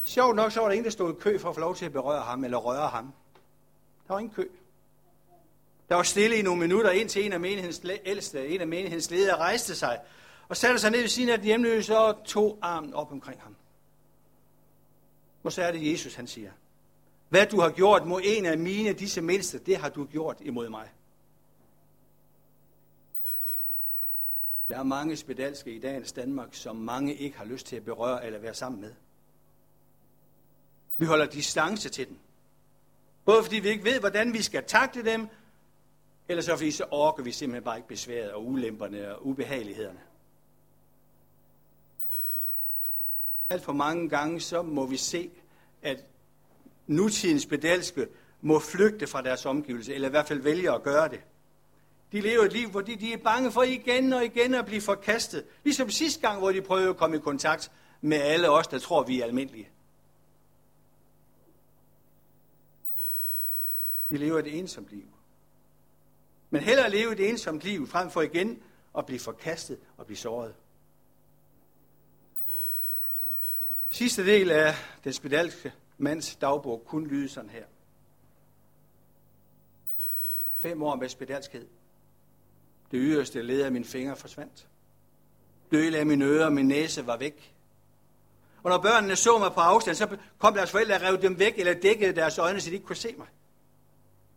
Sjovt 0.04 0.36
nok, 0.36 0.52
så 0.52 0.60
var 0.60 0.68
der 0.68 0.74
ingen, 0.74 0.86
der 0.86 0.92
stod 0.92 1.14
i 1.14 1.20
kø 1.20 1.40
for 1.40 1.50
at 1.50 1.56
få 1.56 1.62
lov 1.62 1.76
til 1.76 1.86
at 1.86 1.92
berøre 1.92 2.22
ham 2.22 2.44
eller 2.44 2.58
røre 2.58 2.88
ham. 2.88 3.14
Der 4.08 4.14
var 4.14 4.20
ingen 4.20 4.36
kø. 4.36 4.48
Der 5.90 5.96
var 5.96 6.04
stille 6.04 6.38
i 6.38 6.42
nogle 6.42 6.60
minutter, 6.60 6.92
indtil 6.92 7.26
en 7.26 7.34
af 7.34 7.40
menighedens 7.40 7.82
ældste, 8.06 8.48
en 8.48 8.62
af 8.62 8.68
menighedens 8.68 9.12
ledere 9.12 9.38
rejste 9.38 9.76
sig 9.76 10.00
og 10.48 10.58
satte 10.58 10.80
sig 10.80 10.92
ned 10.92 11.00
ved 11.00 11.08
siden 11.08 11.30
af 11.30 11.38
den 11.38 11.46
hjemløse 11.46 11.98
og 11.98 12.24
tog 12.26 12.58
armen 12.62 12.94
op 12.94 13.12
omkring 13.12 13.42
ham. 13.42 13.56
Og 15.44 15.52
så 15.52 15.62
er 15.62 15.72
det 15.72 15.92
Jesus, 15.92 16.16
han 16.16 16.28
siger. 16.28 16.52
Hvad 17.30 17.46
du 17.46 17.60
har 17.60 17.70
gjort 17.70 18.06
mod 18.06 18.22
en 18.24 18.46
af 18.46 18.58
mine 18.58 18.94
disse 18.94 19.22
mindste, 19.22 19.60
det 19.60 19.78
har 19.78 19.90
du 19.90 20.06
gjort 20.06 20.38
imod 20.42 20.70
mig. 20.70 20.90
Der 24.70 24.78
er 24.78 24.84
mange 24.84 25.16
spedalske 25.16 25.72
i 25.72 25.80
dagens 25.80 26.12
Danmark, 26.12 26.54
som 26.56 26.76
mange 26.76 27.16
ikke 27.16 27.38
har 27.38 27.46
lyst 27.46 27.66
til 27.66 27.76
at 27.76 27.86
berøre 27.86 28.26
eller 28.26 28.40
være 28.40 28.54
sammen 28.54 28.82
med. 28.82 28.94
Vi 30.98 31.06
holder 31.06 31.26
distance 31.26 31.90
til 31.90 32.08
dem. 32.08 32.18
Både 33.26 33.44
fordi 33.44 33.56
vi 33.56 33.70
ikke 33.70 33.84
ved, 33.84 34.00
hvordan 34.00 34.34
vi 34.34 34.42
skal 34.42 34.64
takle 34.64 35.06
dem, 35.06 35.28
eller 36.28 36.44
så 36.44 36.56
fordi 36.56 36.72
så 36.72 36.86
orker 36.92 37.24
vi 37.24 37.32
simpelthen 37.32 37.64
bare 37.64 37.78
ikke 37.78 37.88
besværet 37.88 38.32
og 38.32 38.46
ulemperne 38.46 39.16
og 39.16 39.26
ubehagelighederne. 39.26 40.00
Alt 43.50 43.64
for 43.64 43.74
mange 43.74 44.10
gange 44.10 44.40
så 44.40 44.62
må 44.62 44.86
vi 44.86 44.98
se, 44.98 45.32
at 45.82 46.04
nutidens 46.88 47.46
pedalske 47.46 48.08
må 48.42 48.60
flygte 48.60 49.08
fra 49.08 49.22
deres 49.22 49.46
omgivelser, 49.46 49.94
eller 49.94 50.08
i 50.08 50.12
hvert 50.12 50.28
fald 50.28 50.42
vælge 50.42 50.72
at 50.72 50.84
gøre 50.84 51.10
det. 51.10 51.22
De 52.12 52.22
lever 52.22 52.44
et 52.44 52.54
liv, 52.54 52.70
hvor 52.70 52.82
de, 52.82 52.96
de 52.96 53.14
er 53.14 53.18
bange 53.18 53.52
for 53.52 53.64
igen 53.64 54.14
og 54.14 54.26
igen 54.26 54.54
at 54.54 54.66
blive 54.66 54.82
forkastet. 54.82 55.46
Ligesom 55.64 55.90
sidste 55.90 56.22
gang, 56.22 56.40
hvor 56.40 56.52
de 56.52 56.62
prøvede 56.62 56.90
at 56.90 56.98
komme 56.98 57.18
i 57.18 57.20
kontakt 57.20 57.72
med 58.02 58.18
alle 58.18 58.50
os, 58.50 58.68
der 58.68 58.80
tror, 58.80 59.04
vi 59.04 59.20
er 59.20 59.26
almindelige. 59.26 59.70
De 64.10 64.18
lever 64.18 64.40
et 64.40 64.60
ensomt 64.60 64.90
liv. 64.90 65.06
Men 66.50 66.62
hellere 66.62 66.90
leve 66.90 67.12
et 67.12 67.30
ensomt 67.30 67.62
liv, 67.64 67.88
frem 67.88 68.10
for 68.10 68.22
igen 68.22 68.62
at 68.98 69.06
blive 69.06 69.20
forkastet 69.20 69.80
og 69.98 70.06
blive 70.06 70.18
såret. 70.18 70.54
Sidste 73.90 74.26
del 74.26 74.52
af 74.52 74.76
den 75.04 75.14
spedalske 75.14 75.74
mands 75.98 76.36
dagbog 76.36 76.84
kun 76.88 77.08
lyde 77.08 77.30
sådan 77.30 77.50
her. 77.50 77.64
Fem 80.60 80.84
år 80.84 80.96
med 80.96 81.10
spedalskhed. 81.10 81.68
Det 82.92 83.00
yderste 83.02 83.42
led 83.42 83.62
af 83.62 83.72
mine 83.72 83.86
fingre 83.86 84.16
forsvandt. 84.16 84.68
Døle 85.72 85.98
af 85.98 86.06
mine 86.06 86.26
ører 86.26 86.46
og 86.46 86.54
min 86.54 86.68
næse 86.68 87.08
var 87.08 87.18
væk. 87.18 87.54
Og 88.64 88.70
når 88.70 88.78
børnene 88.78 89.16
så 89.16 89.38
mig 89.38 89.54
på 89.54 89.60
afstand, 89.60 89.96
så 89.96 90.18
kom 90.38 90.54
deres 90.54 90.72
forældre 90.72 90.96
og 90.96 91.02
rev 91.02 91.22
dem 91.22 91.40
væk, 91.40 91.60
eller 91.60 91.74
dækkede 91.74 92.16
deres 92.16 92.38
øjne, 92.38 92.62
så 92.62 92.70
de 92.70 92.76
ikke 92.76 92.86
kunne 92.86 92.96
se 92.96 93.16
mig. 93.18 93.28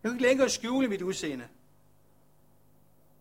Jeg 0.02 0.11
kunne 0.11 0.17
ikke 0.17 0.29
længere 0.29 0.49
skjule 0.49 0.88
mit 0.88 1.02
udseende. 1.02 1.49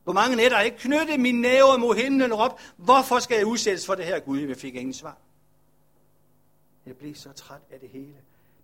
Hvor 0.04 0.14
mange 0.14 0.36
nætter 0.36 0.58
har 0.58 0.64
ikke 0.64 0.78
knyttet 0.78 1.20
mine 1.20 1.42
næver 1.42 1.78
mod 1.78 1.96
himlen 1.96 2.32
og 2.32 2.40
råbt, 2.40 2.74
hvorfor 2.78 3.20
skal 3.20 3.38
jeg 3.38 3.46
udsættes 3.46 3.86
for 3.86 3.96
det 3.96 4.06
her 4.06 4.20
Gud? 4.20 4.40
Jeg 4.40 4.58
fik 4.58 4.76
ingen 4.76 4.94
svar. 4.94 5.18
Jeg 6.86 6.96
blev 6.98 7.16
så 7.16 7.32
træt 7.32 7.62
af 7.72 7.80
det 7.80 7.90
hele. 7.90 8.16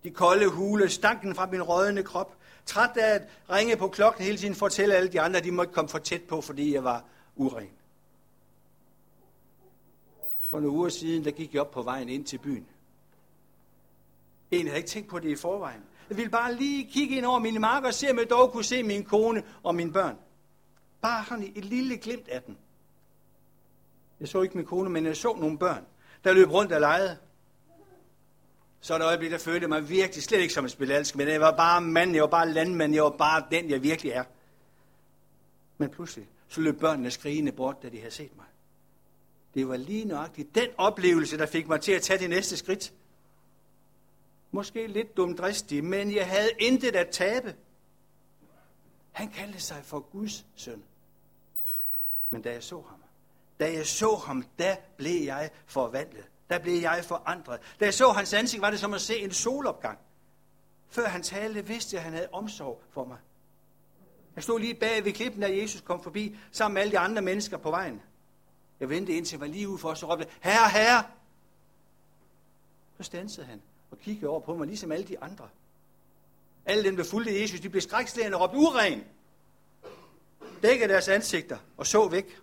De 0.02 0.10
kolde 0.10 0.48
hule, 0.48 0.88
stanken 0.88 1.34
fra 1.34 1.46
min 1.46 1.62
rødende 1.62 2.02
krop. 2.02 2.36
Træt 2.66 2.96
af 2.96 3.14
at 3.14 3.22
ringe 3.50 3.76
på 3.76 3.88
klokken 3.88 4.24
hele 4.24 4.38
tiden, 4.38 4.54
fortælle 4.54 4.94
alle 4.94 5.08
de 5.08 5.20
andre, 5.20 5.38
at 5.38 5.44
de 5.44 5.50
måtte 5.50 5.72
komme 5.72 5.88
for 5.88 5.98
tæt 5.98 6.22
på, 6.22 6.40
fordi 6.40 6.74
jeg 6.74 6.84
var 6.84 7.04
uren. 7.36 7.70
For 10.50 10.60
nogle 10.60 10.78
uger 10.78 10.88
siden, 10.88 11.24
der 11.24 11.30
gik 11.30 11.54
jeg 11.54 11.60
op 11.60 11.70
på 11.70 11.82
vejen 11.82 12.08
ind 12.08 12.24
til 12.24 12.38
byen. 12.38 12.66
En 14.50 14.66
havde 14.66 14.78
ikke 14.78 14.88
tænkt 14.88 15.08
på 15.08 15.18
det 15.18 15.28
i 15.28 15.36
forvejen. 15.36 15.80
Jeg 16.08 16.16
ville 16.16 16.30
bare 16.30 16.54
lige 16.54 16.90
kigge 16.90 17.16
ind 17.16 17.24
over 17.24 17.38
mine 17.38 17.58
marker 17.58 17.88
og 17.88 17.94
se, 17.94 18.10
om 18.10 18.18
jeg 18.18 18.30
dog 18.30 18.52
kunne 18.52 18.64
se 18.64 18.82
min 18.82 19.04
kone 19.04 19.42
og 19.62 19.74
mine 19.74 19.92
børn. 19.92 20.16
Bare 21.02 21.24
sådan 21.28 21.52
et 21.56 21.64
lille 21.64 21.96
glimt 21.96 22.28
af 22.28 22.42
den. 22.42 22.58
Jeg 24.20 24.28
så 24.28 24.42
ikke 24.42 24.56
min 24.56 24.66
kone, 24.66 24.90
men 24.90 25.06
jeg 25.06 25.16
så 25.16 25.36
nogle 25.40 25.58
børn, 25.58 25.86
der 26.24 26.32
løb 26.32 26.50
rundt 26.50 26.72
og 26.72 26.80
legede. 26.80 27.16
Så 28.80 28.94
er 28.94 28.98
der 28.98 29.06
øjeblik, 29.06 29.30
der 29.30 29.38
følte 29.38 29.68
mig 29.68 29.88
virkelig 29.88 30.22
slet 30.22 30.40
ikke 30.40 30.54
som 30.54 30.64
en 30.64 30.68
spillalsk, 30.68 31.16
men 31.16 31.28
jeg 31.28 31.40
var 31.40 31.56
bare 31.56 31.80
mand, 31.80 32.12
jeg 32.12 32.22
var 32.22 32.28
bare 32.28 32.48
landmand, 32.48 32.94
jeg 32.94 33.02
var 33.02 33.10
bare 33.10 33.46
den, 33.50 33.70
jeg 33.70 33.82
virkelig 33.82 34.12
er. 34.12 34.24
Men 35.78 35.90
pludselig, 35.90 36.28
så 36.48 36.60
løb 36.60 36.80
børnene 36.80 37.10
skrigende 37.10 37.52
bort, 37.52 37.82
da 37.82 37.88
de 37.88 37.98
havde 37.98 38.10
set 38.10 38.36
mig. 38.36 38.46
Det 39.54 39.68
var 39.68 39.76
lige 39.76 40.04
nøjagtigt 40.04 40.54
den 40.54 40.68
oplevelse, 40.78 41.38
der 41.38 41.46
fik 41.46 41.68
mig 41.68 41.80
til 41.80 41.92
at 41.92 42.02
tage 42.02 42.18
det 42.18 42.30
næste 42.30 42.56
skridt. 42.56 42.92
Måske 44.50 44.86
lidt 44.86 45.16
dumdristig, 45.16 45.84
men 45.84 46.14
jeg 46.14 46.26
havde 46.28 46.50
intet 46.58 46.96
at 46.96 47.08
tabe. 47.10 47.54
Han 49.12 49.28
kaldte 49.28 49.60
sig 49.60 49.80
for 49.84 50.00
Guds 50.00 50.46
søn. 50.56 50.82
Men 52.30 52.42
da 52.42 52.52
jeg 52.52 52.62
så 52.62 52.80
ham, 52.88 53.02
da 53.60 53.72
jeg 53.72 53.86
så 53.86 54.14
ham, 54.14 54.44
da 54.58 54.76
blev 54.96 55.24
jeg 55.24 55.50
forvandlet. 55.66 56.24
Der 56.50 56.58
blev 56.58 56.80
jeg 56.80 57.04
forandret. 57.04 57.60
Da 57.80 57.84
jeg 57.84 57.94
så 57.94 58.12
hans 58.12 58.32
ansigt, 58.32 58.62
var 58.62 58.70
det 58.70 58.80
som 58.80 58.94
at 58.94 59.00
se 59.00 59.18
en 59.18 59.32
solopgang. 59.32 59.98
Før 60.88 61.06
han 61.06 61.22
talte, 61.22 61.66
vidste 61.66 61.96
jeg, 61.96 62.00
at 62.00 62.04
han 62.04 62.12
havde 62.12 62.28
omsorg 62.32 62.82
for 62.90 63.04
mig. 63.04 63.18
Jeg 64.36 64.42
stod 64.42 64.60
lige 64.60 64.74
bag 64.74 65.04
ved 65.04 65.12
klippen, 65.12 65.40
da 65.40 65.56
Jesus 65.56 65.80
kom 65.80 66.02
forbi, 66.02 66.36
sammen 66.52 66.74
med 66.74 66.82
alle 66.82 66.92
de 66.92 66.98
andre 66.98 67.22
mennesker 67.22 67.56
på 67.56 67.70
vejen. 67.70 68.02
Jeg 68.80 68.88
ventede 68.90 69.16
indtil 69.16 69.34
jeg 69.34 69.40
var 69.40 69.46
lige 69.46 69.68
ude 69.68 69.78
for, 69.78 69.94
så 69.94 70.12
råbte 70.12 70.26
herre, 70.40 70.70
herre. 70.70 71.04
Så 72.96 73.02
stansede 73.02 73.46
han 73.46 73.62
og 73.90 73.98
kiggede 73.98 74.28
over 74.28 74.40
på 74.40 74.56
mig, 74.56 74.66
ligesom 74.66 74.92
alle 74.92 75.06
de 75.06 75.20
andre. 75.20 75.48
Alle 76.66 76.84
dem, 76.84 76.96
der 76.96 77.04
fulgte 77.04 77.40
Jesus, 77.40 77.60
de 77.60 77.68
blev 77.68 77.82
skrækslagende 77.82 78.36
og 78.36 78.42
råbte 78.42 78.56
uren. 78.56 79.04
Dækkede 80.62 80.92
deres 80.92 81.08
ansigter 81.08 81.58
og 81.76 81.86
så 81.86 82.08
væk. 82.08 82.40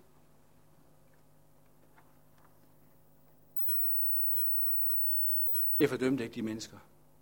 Jeg 5.80 5.90
fordømte 5.90 6.24
ikke 6.24 6.36
de 6.36 6.42
mennesker. 6.42 6.78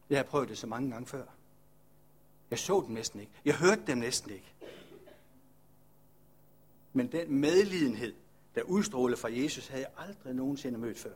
Jeg 0.09 0.19
har 0.19 0.23
prøvet 0.23 0.49
det 0.49 0.57
så 0.57 0.67
mange 0.67 0.91
gange 0.91 1.07
før. 1.07 1.23
Jeg 2.51 2.59
så 2.59 2.83
dem 2.87 2.93
næsten 2.95 3.19
ikke. 3.19 3.31
Jeg 3.45 3.55
hørte 3.55 3.81
dem 3.87 3.97
næsten 3.97 4.31
ikke. 4.31 4.53
Men 6.93 7.11
den 7.11 7.35
medlidenhed, 7.35 8.13
der 8.55 8.61
udstrålede 8.61 9.17
fra 9.17 9.29
Jesus, 9.31 9.67
havde 9.67 9.81
jeg 9.83 9.91
aldrig 9.97 10.35
nogensinde 10.35 10.77
mødt 10.77 10.99
før. 10.99 11.13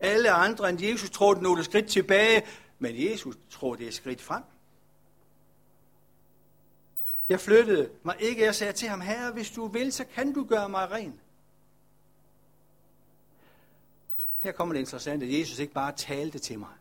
Alle 0.00 0.30
andre 0.30 0.68
end 0.68 0.82
Jesus 0.82 1.10
troede 1.10 1.42
nogle 1.42 1.64
skridt 1.64 1.86
tilbage, 1.86 2.42
men 2.78 3.10
Jesus 3.10 3.36
troede 3.50 3.78
det 3.78 3.88
er 3.88 3.92
skridt 3.92 4.22
frem. 4.22 4.42
Jeg 7.28 7.40
flyttede 7.40 7.90
mig 8.02 8.16
ikke. 8.20 8.42
Jeg 8.42 8.54
sagde 8.54 8.72
til 8.72 8.88
ham, 8.88 9.00
herre, 9.00 9.32
hvis 9.32 9.50
du 9.50 9.66
vil, 9.66 9.92
så 9.92 10.04
kan 10.04 10.32
du 10.32 10.44
gøre 10.44 10.68
mig 10.68 10.90
ren. 10.90 11.20
Her 14.44 14.52
kommer 14.52 14.72
det 14.72 14.80
interessante, 14.80 15.26
at 15.26 15.38
Jesus 15.38 15.58
ikke 15.58 15.72
bare 15.72 15.92
talte 15.92 16.38
til 16.38 16.58
mig. 16.58 16.74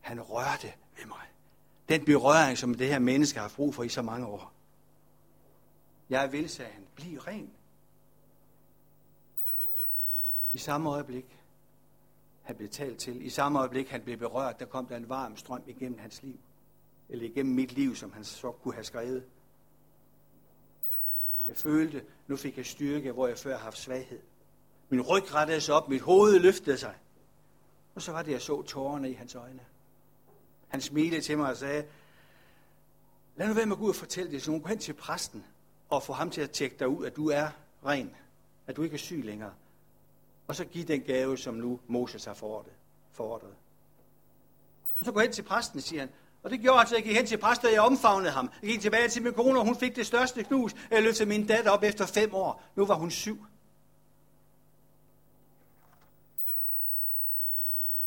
Han 0.00 0.20
rørte 0.20 0.72
ved 0.96 1.06
mig. 1.06 1.26
Den 1.88 2.04
berøring, 2.04 2.58
som 2.58 2.74
det 2.74 2.88
her 2.88 2.98
menneske 2.98 3.40
har 3.40 3.52
brug 3.56 3.74
for 3.74 3.82
i 3.82 3.88
så 3.88 4.02
mange 4.02 4.26
år. 4.26 4.52
Jeg 6.10 6.32
vil, 6.32 6.50
sagde 6.50 6.70
han, 6.72 6.86
bliv 6.94 7.18
ren. 7.18 7.50
I 10.52 10.58
samme 10.58 10.90
øjeblik, 10.90 11.38
han 12.42 12.56
blev 12.56 12.68
talt 12.68 12.98
til, 12.98 13.26
i 13.26 13.30
samme 13.30 13.58
øjeblik, 13.58 13.88
han 13.88 14.00
blev 14.00 14.16
berørt, 14.16 14.60
der 14.60 14.66
kom 14.66 14.86
der 14.86 14.96
en 14.96 15.08
varm 15.08 15.36
strøm 15.36 15.62
igennem 15.66 15.98
hans 15.98 16.22
liv. 16.22 16.38
Eller 17.08 17.24
igennem 17.24 17.54
mit 17.54 17.72
liv, 17.72 17.96
som 17.96 18.12
han 18.12 18.24
så 18.24 18.52
kunne 18.52 18.74
have 18.74 18.84
skrevet. 18.84 19.24
Jeg 21.46 21.56
følte, 21.56 22.04
nu 22.26 22.36
fik 22.36 22.56
jeg 22.56 22.66
styrke, 22.66 23.12
hvor 23.12 23.26
jeg 23.26 23.38
før 23.38 23.56
har 23.56 23.64
haft 23.64 23.78
svaghed. 23.78 24.20
Min 24.88 25.00
ryg 25.00 25.34
rettede 25.34 25.60
sig 25.60 25.74
op, 25.74 25.88
mit 25.88 26.02
hoved 26.02 26.38
løftede 26.38 26.78
sig. 26.78 26.94
Og 27.94 28.02
så 28.02 28.12
var 28.12 28.22
det, 28.22 28.32
jeg 28.32 28.42
så 28.42 28.62
tårerne 28.62 29.10
i 29.10 29.12
hans 29.12 29.34
øjne. 29.34 29.60
Han 30.68 30.80
smilede 30.80 31.20
til 31.20 31.38
mig 31.38 31.50
og 31.50 31.56
sagde, 31.56 31.84
lad 33.36 33.48
nu 33.48 33.54
være 33.54 33.66
med 33.66 33.72
at 33.72 33.78
gå 33.78 33.84
ud 33.84 33.90
og 33.90 33.96
fortælle 33.96 34.30
det, 34.30 34.42
så 34.42 34.50
hun 34.50 34.60
gå 34.60 34.68
hen 34.68 34.78
til 34.78 34.92
præsten 34.92 35.44
og 35.88 36.02
få 36.02 36.12
ham 36.12 36.30
til 36.30 36.40
at 36.40 36.50
tjekke 36.50 36.76
dig 36.78 36.88
ud, 36.88 37.06
at 37.06 37.16
du 37.16 37.30
er 37.30 37.48
ren, 37.86 38.16
at 38.66 38.76
du 38.76 38.82
ikke 38.82 38.94
er 38.94 38.98
syg 38.98 39.22
længere. 39.24 39.52
Og 40.46 40.56
så 40.56 40.64
giv 40.64 40.84
den 40.84 41.00
gave, 41.00 41.38
som 41.38 41.54
nu 41.54 41.80
Moses 41.86 42.24
har 42.24 42.34
forordret. 42.34 43.54
Og 45.00 45.04
så 45.04 45.12
gå 45.12 45.20
hen 45.20 45.32
til 45.32 45.42
præsten, 45.42 45.80
siger 45.80 46.00
han, 46.00 46.10
og 46.42 46.50
det 46.50 46.60
gjorde 46.60 46.78
han, 46.78 46.86
så 46.86 46.94
jeg 46.94 47.04
gik 47.04 47.16
hen 47.16 47.26
til 47.26 47.38
præsten, 47.38 47.66
og 47.66 47.72
jeg 47.72 47.80
omfavnede 47.80 48.32
ham. 48.32 48.50
Jeg 48.62 48.70
gik 48.70 48.80
tilbage 48.80 49.08
til 49.08 49.22
min 49.22 49.32
kone, 49.32 49.58
og 49.58 49.64
hun 49.64 49.76
fik 49.76 49.96
det 49.96 50.06
største 50.06 50.44
knus. 50.44 50.74
Jeg 50.90 51.02
løftede 51.02 51.28
min 51.28 51.46
datter 51.46 51.70
op 51.70 51.82
efter 51.82 52.06
fem 52.06 52.34
år. 52.34 52.62
Nu 52.76 52.86
var 52.86 52.94
hun 52.94 53.10
syv. 53.10 53.46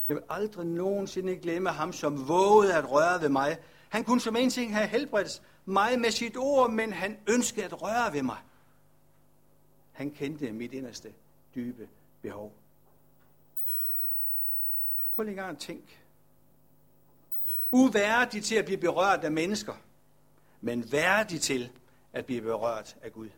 Jeg 0.08 0.16
vil 0.16 0.24
aldrig 0.30 0.66
nogensinde 0.66 1.36
glemme 1.36 1.70
ham, 1.70 1.94
som 1.94 2.28
vågede 2.28 2.76
at 2.76 2.92
røre 2.92 3.22
ved 3.22 3.30
mig. 3.30 3.58
Han 3.90 4.04
kunne 4.04 4.22
som 4.22 4.36
en 4.36 4.50
ting 4.50 4.76
have 4.76 4.88
helbredt 4.88 5.42
mig 5.66 6.00
med 6.00 6.12
sit 6.12 6.38
ord, 6.38 6.72
men 6.72 6.94
han 6.94 7.18
ønskede 7.28 7.66
at 7.66 7.82
røre 7.82 8.14
ved 8.14 8.24
mig. 8.24 8.38
Han 9.92 10.12
kendte 10.12 10.52
mit 10.52 10.74
inderste 10.74 11.14
dybe 11.56 11.90
behov. 12.22 12.54
Prøv 15.12 15.24
lige 15.24 15.34
en 15.34 15.40
at 15.40 15.58
tænke. 15.58 15.98
Uværdig 17.72 18.44
til 18.44 18.56
at 18.56 18.66
blive 18.66 18.78
berørt 18.78 19.24
af 19.24 19.32
mennesker, 19.32 19.74
men 20.62 20.92
værdig 20.92 21.42
til 21.42 21.70
at 22.14 22.26
blive 22.26 22.42
berørt 22.42 22.96
af 23.02 23.14
Gud. 23.14 23.30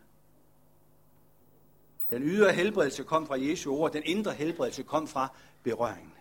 Den 2.10 2.22
ydre 2.22 2.52
helbredelse 2.52 3.04
kom 3.04 3.26
fra 3.26 3.40
Jesu 3.40 3.72
ord, 3.72 3.92
den 3.92 4.02
indre 4.06 4.32
helbredelse 4.32 4.82
kom 4.82 5.08
fra 5.08 5.28
berøringen. 5.62 6.12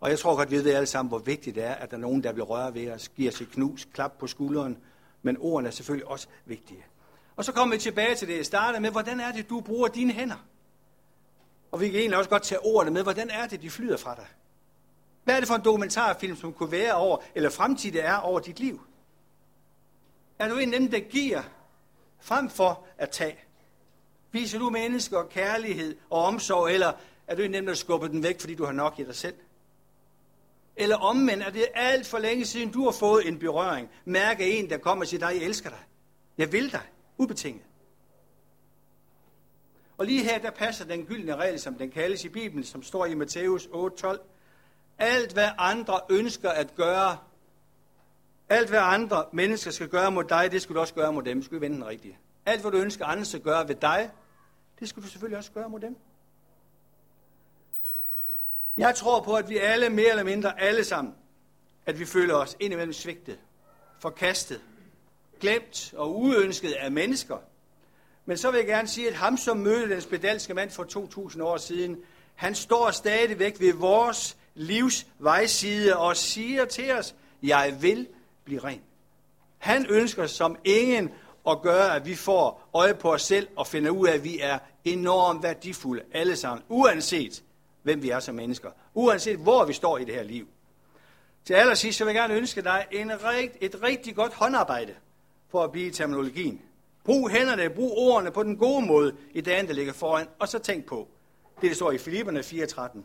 Og 0.00 0.10
jeg 0.10 0.18
tror 0.18 0.36
godt, 0.36 0.50
vi 0.50 0.56
ved 0.56 0.74
alle 0.74 0.86
sammen, 0.86 1.08
hvor 1.08 1.18
vigtigt 1.18 1.56
det 1.56 1.64
er, 1.64 1.74
at 1.74 1.90
der 1.90 1.96
er 1.96 2.00
nogen, 2.00 2.24
der 2.24 2.32
vil 2.32 2.42
røre 2.42 2.74
ved 2.74 2.90
os, 2.90 3.08
giver 3.08 3.30
sig 3.30 3.48
knus, 3.48 3.88
klap 3.92 4.12
på 4.18 4.26
skulderen, 4.26 4.78
men 5.22 5.36
ordene 5.40 5.68
er 5.68 5.72
selvfølgelig 5.72 6.08
også 6.08 6.26
vigtige. 6.44 6.84
Og 7.36 7.44
så 7.44 7.52
kommer 7.52 7.74
vi 7.74 7.80
tilbage 7.80 8.14
til 8.14 8.28
det, 8.28 8.36
jeg 8.36 8.46
startede 8.46 8.82
med, 8.82 8.90
hvordan 8.90 9.20
er 9.20 9.32
det, 9.32 9.50
du 9.50 9.60
bruger 9.60 9.88
dine 9.88 10.12
hænder? 10.12 10.46
Og 11.72 11.80
vi 11.80 11.88
kan 11.88 12.00
egentlig 12.00 12.18
også 12.18 12.30
godt 12.30 12.42
tage 12.42 12.64
ordene 12.64 12.90
med, 12.90 13.02
hvordan 13.02 13.30
er 13.30 13.46
det, 13.46 13.62
de 13.62 13.70
flyder 13.70 13.96
fra 13.96 14.14
dig? 14.14 14.26
Hvad 15.24 15.34
er 15.34 15.40
det 15.40 15.48
for 15.48 15.54
en 15.54 15.64
dokumentarfilm, 15.64 16.36
som 16.36 16.52
kunne 16.52 16.72
være 16.72 16.94
over, 16.94 17.18
eller 17.34 17.50
fremtiden 17.50 18.04
er 18.04 18.14
over 18.14 18.40
dit 18.40 18.60
liv? 18.60 18.80
Er 20.38 20.48
du 20.48 20.56
en 20.58 20.74
af 20.74 20.80
dem, 20.80 20.90
der 20.90 21.00
giver, 21.00 21.42
frem 22.20 22.50
for 22.50 22.86
at 22.98 23.10
tage? 23.10 23.38
Viser 24.32 24.58
du 24.58 24.70
mennesker 24.70 25.22
kærlighed 25.22 25.96
og 26.10 26.24
omsorg, 26.24 26.70
eller 26.70 26.92
er 27.26 27.34
du 27.34 27.42
en 27.42 27.54
af 27.54 27.60
dem, 27.60 27.66
der 27.66 27.74
skubber 27.74 28.08
den 28.08 28.22
væk, 28.22 28.40
fordi 28.40 28.54
du 28.54 28.64
har 28.64 28.72
nok 28.72 28.98
i 28.98 29.04
dig 29.04 29.14
selv? 29.14 29.34
Eller 30.80 30.96
omvendt, 30.96 31.44
er 31.44 31.50
det 31.50 31.66
alt 31.74 32.06
for 32.06 32.18
længe 32.18 32.44
siden, 32.44 32.70
du 32.70 32.84
har 32.84 32.90
fået 32.90 33.28
en 33.28 33.38
berøring. 33.38 33.90
Mærke 34.04 34.58
en, 34.58 34.70
der 34.70 34.78
kommer 34.78 35.04
og 35.04 35.08
siger 35.08 35.28
dig, 35.28 35.36
jeg 35.36 35.44
elsker 35.44 35.70
dig. 35.70 35.78
Jeg 36.38 36.52
vil 36.52 36.72
dig. 36.72 36.82
Ubetinget. 37.18 37.64
Og 39.98 40.06
lige 40.06 40.24
her, 40.24 40.38
der 40.38 40.50
passer 40.50 40.84
den 40.84 41.06
gyldne 41.06 41.36
regel, 41.36 41.60
som 41.60 41.74
den 41.74 41.90
kaldes 41.90 42.24
i 42.24 42.28
Bibelen, 42.28 42.64
som 42.64 42.82
står 42.82 43.06
i 43.06 43.14
Matthæus 43.14 43.66
8:12. 43.66 44.18
Alt, 44.98 45.32
hvad 45.32 45.48
andre 45.58 46.00
ønsker 46.10 46.50
at 46.50 46.74
gøre, 46.74 47.18
alt, 48.48 48.68
hvad 48.68 48.80
andre 48.82 49.24
mennesker 49.32 49.70
skal 49.70 49.88
gøre 49.88 50.10
mod 50.10 50.24
dig, 50.24 50.52
det 50.52 50.62
skal 50.62 50.74
du 50.74 50.80
også 50.80 50.94
gøre 50.94 51.12
mod 51.12 51.22
dem. 51.22 51.42
Skal 51.42 51.56
vi 51.56 51.60
vende 51.60 51.76
den 51.76 51.86
rigtige. 51.86 52.18
Alt, 52.46 52.60
hvad 52.60 52.70
du 52.70 52.78
ønsker 52.78 53.06
andre 53.06 53.24
skal 53.24 53.40
gøre 53.40 53.68
ved 53.68 53.74
dig, 53.74 54.10
det 54.80 54.88
skal 54.88 55.02
du 55.02 55.08
selvfølgelig 55.08 55.38
også 55.38 55.52
gøre 55.52 55.68
mod 55.68 55.80
dem. 55.80 55.96
Jeg 58.80 58.94
tror 58.94 59.20
på, 59.20 59.34
at 59.34 59.48
vi 59.48 59.56
alle, 59.56 59.88
mere 59.88 60.10
eller 60.10 60.24
mindre 60.24 60.60
alle 60.60 60.84
sammen, 60.84 61.14
at 61.86 61.98
vi 61.98 62.04
føler 62.04 62.34
os 62.34 62.56
indimellem 62.60 62.92
svigtet, 62.92 63.38
forkastet, 63.98 64.60
glemt 65.40 65.94
og 65.96 66.20
uønsket 66.20 66.72
af 66.72 66.90
mennesker. 66.90 67.36
Men 68.24 68.36
så 68.36 68.50
vil 68.50 68.58
jeg 68.58 68.66
gerne 68.66 68.88
sige, 68.88 69.08
at 69.08 69.14
ham, 69.14 69.36
som 69.36 69.56
mødte 69.56 69.94
den 69.94 70.00
spedalske 70.00 70.54
mand 70.54 70.70
for 70.70 70.84
2000 70.84 71.42
år 71.42 71.56
siden, 71.56 71.96
han 72.34 72.54
står 72.54 72.90
stadigvæk 72.90 73.60
ved 73.60 73.72
vores 73.72 74.36
livs 74.54 75.06
vejside 75.18 75.96
og 75.96 76.16
siger 76.16 76.64
til 76.64 76.92
os, 76.92 77.14
jeg 77.42 77.76
vil 77.80 78.08
blive 78.44 78.60
ren. 78.60 78.80
Han 79.58 79.86
ønsker 79.86 80.26
som 80.26 80.56
ingen 80.64 81.10
at 81.48 81.62
gøre, 81.62 81.96
at 81.96 82.06
vi 82.06 82.14
får 82.14 82.68
øje 82.74 82.94
på 82.94 83.12
os 83.12 83.22
selv 83.22 83.48
og 83.56 83.66
finder 83.66 83.90
ud 83.90 84.08
af, 84.08 84.14
at 84.14 84.24
vi 84.24 84.38
er 84.40 84.58
enormt 84.84 85.42
værdifulde 85.42 86.02
alle 86.12 86.36
sammen, 86.36 86.64
uanset 86.68 87.42
hvem 87.82 88.02
vi 88.02 88.10
er 88.10 88.20
som 88.20 88.34
mennesker. 88.34 88.70
Uanset 88.94 89.38
hvor 89.38 89.64
vi 89.64 89.72
står 89.72 89.98
i 89.98 90.04
det 90.04 90.14
her 90.14 90.22
liv. 90.22 90.48
Til 91.44 91.54
allersidst 91.54 91.98
så 91.98 92.04
vil 92.04 92.14
jeg 92.14 92.20
gerne 92.20 92.34
ønske 92.34 92.62
dig 92.62 92.86
en 92.90 93.12
rigt, 93.24 93.56
et 93.60 93.82
rigtig 93.82 94.14
godt 94.14 94.34
håndarbejde 94.34 94.94
for 95.48 95.64
at 95.64 95.72
blive 95.72 95.90
terminologien. 95.90 96.60
Brug 97.04 97.30
hænderne, 97.30 97.70
brug 97.70 97.98
ordene 97.98 98.30
på 98.30 98.42
den 98.42 98.56
gode 98.56 98.86
måde 98.86 99.16
i 99.32 99.40
dagen, 99.40 99.66
der 99.66 99.72
ligger 99.72 99.92
foran, 99.92 100.26
og 100.38 100.48
så 100.48 100.58
tænk 100.58 100.86
på, 100.86 101.08
det 101.60 101.68
der 101.70 101.76
står 101.76 101.92
i 101.92 101.98
Filipperne 101.98 102.40
4.13. 102.40 102.98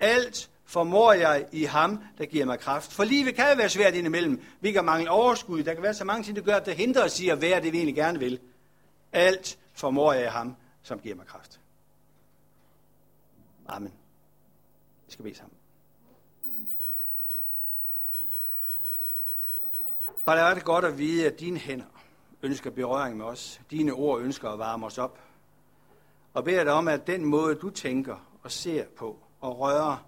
Alt 0.00 0.50
formår 0.64 1.12
jeg 1.12 1.46
i 1.52 1.64
ham, 1.64 2.02
der 2.18 2.24
giver 2.24 2.44
mig 2.44 2.58
kraft. 2.58 2.92
For 2.92 3.04
livet 3.04 3.34
kan 3.34 3.58
være 3.58 3.68
svært 3.68 3.94
indimellem. 3.94 4.42
Vi 4.60 4.72
kan 4.72 4.84
mangle 4.84 5.10
overskud. 5.10 5.62
Der 5.62 5.74
kan 5.74 5.82
være 5.82 5.94
så 5.94 6.04
mange 6.04 6.24
ting, 6.24 6.36
der 6.36 6.42
gør, 6.42 6.56
at 6.56 6.66
det 6.66 6.76
hindrer 6.76 7.04
os 7.04 7.20
i 7.20 7.28
at 7.28 7.40
være 7.40 7.62
det, 7.62 7.72
vi 7.72 7.76
egentlig 7.76 7.94
gerne 7.94 8.18
vil. 8.18 8.38
Alt 9.12 9.58
formår 9.74 10.12
jeg 10.12 10.22
i 10.22 10.28
ham, 10.28 10.56
som 10.82 10.98
giver 10.98 11.14
mig 11.14 11.26
kraft. 11.26 11.60
Amen. 13.66 13.92
Skal 15.16 15.22
bede 15.22 15.34
sammen. 15.34 15.56
Bare 20.24 20.50
er 20.50 20.54
det 20.54 20.64
godt 20.64 20.84
at 20.84 20.98
vide, 20.98 21.26
at 21.26 21.40
dine 21.40 21.58
hænder 21.58 21.84
ønsker 22.42 22.70
berøring 22.70 23.16
med 23.16 23.24
os. 23.24 23.60
Dine 23.70 23.92
ord 23.92 24.20
ønsker 24.20 24.48
at 24.48 24.58
varme 24.58 24.86
os 24.86 24.98
op. 24.98 25.20
Og 26.34 26.44
beder 26.44 26.64
dig 26.64 26.72
om, 26.72 26.88
at 26.88 27.06
den 27.06 27.24
måde, 27.24 27.54
du 27.54 27.70
tænker 27.70 28.16
og 28.42 28.52
ser 28.52 28.84
på 28.96 29.18
og 29.40 29.58
rører, 29.58 30.06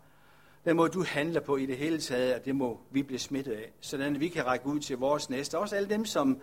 den 0.64 0.76
måde, 0.76 0.90
du 0.90 1.04
handler 1.04 1.40
på 1.40 1.56
i 1.56 1.66
det 1.66 1.76
hele 1.76 2.00
taget, 2.00 2.32
at 2.32 2.44
det 2.44 2.56
må 2.56 2.80
vi 2.90 3.02
blive 3.02 3.18
smittet 3.18 3.52
af, 3.52 3.72
sådan 3.80 4.20
vi 4.20 4.28
kan 4.28 4.46
række 4.46 4.66
ud 4.66 4.80
til 4.80 4.98
vores 4.98 5.30
næste. 5.30 5.58
Også 5.58 5.76
alle 5.76 5.88
dem, 5.88 6.04
som, 6.04 6.40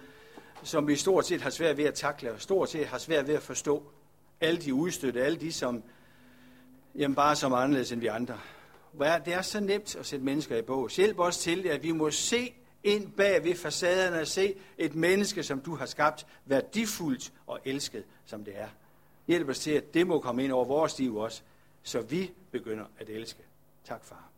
som 0.63 0.87
vi 0.87 0.95
stort 0.95 1.25
set 1.25 1.41
har 1.41 1.49
svært 1.49 1.77
ved 1.77 1.85
at 1.85 1.93
takle, 1.93 2.33
og 2.33 2.41
stort 2.41 2.69
set 2.69 2.87
har 2.87 2.97
svært 2.97 3.27
ved 3.27 3.35
at 3.35 3.41
forstå. 3.41 3.83
Alle 4.41 4.61
de 4.61 4.73
udstøtte, 4.73 5.23
alle 5.23 5.39
de, 5.39 5.51
som 5.51 5.83
jamen 6.95 7.15
bare 7.15 7.35
som 7.35 7.53
anderledes 7.53 7.91
end 7.91 8.01
vi 8.01 8.07
andre. 8.07 8.39
Det 8.99 9.33
er 9.33 9.41
så 9.41 9.59
nemt 9.59 9.95
at 9.95 10.05
sætte 10.05 10.25
mennesker 10.25 10.57
i 10.57 10.61
bås. 10.61 10.95
Hjælp 10.95 11.19
os 11.19 11.37
til, 11.37 11.67
at 11.67 11.83
vi 11.83 11.91
må 11.91 12.11
se 12.11 12.53
ind 12.83 13.11
bag 13.11 13.43
ved 13.43 13.55
facaderne 13.55 14.21
og 14.21 14.27
se 14.27 14.55
et 14.77 14.95
menneske, 14.95 15.43
som 15.43 15.61
du 15.61 15.75
har 15.75 15.85
skabt, 15.85 16.27
værdifuldt 16.45 17.33
og 17.47 17.59
elsket, 17.65 18.03
som 18.25 18.43
det 18.43 18.59
er. 18.59 18.67
Hjælp 19.27 19.49
os 19.49 19.59
til, 19.59 19.71
at 19.71 19.93
det 19.93 20.07
må 20.07 20.19
komme 20.19 20.43
ind 20.43 20.51
over 20.51 20.65
vores 20.65 20.99
liv 20.99 21.15
også, 21.15 21.41
så 21.83 22.01
vi 22.01 22.31
begynder 22.51 22.85
at 22.99 23.09
elske. 23.09 23.43
Tak, 23.85 24.05
far. 24.05 24.34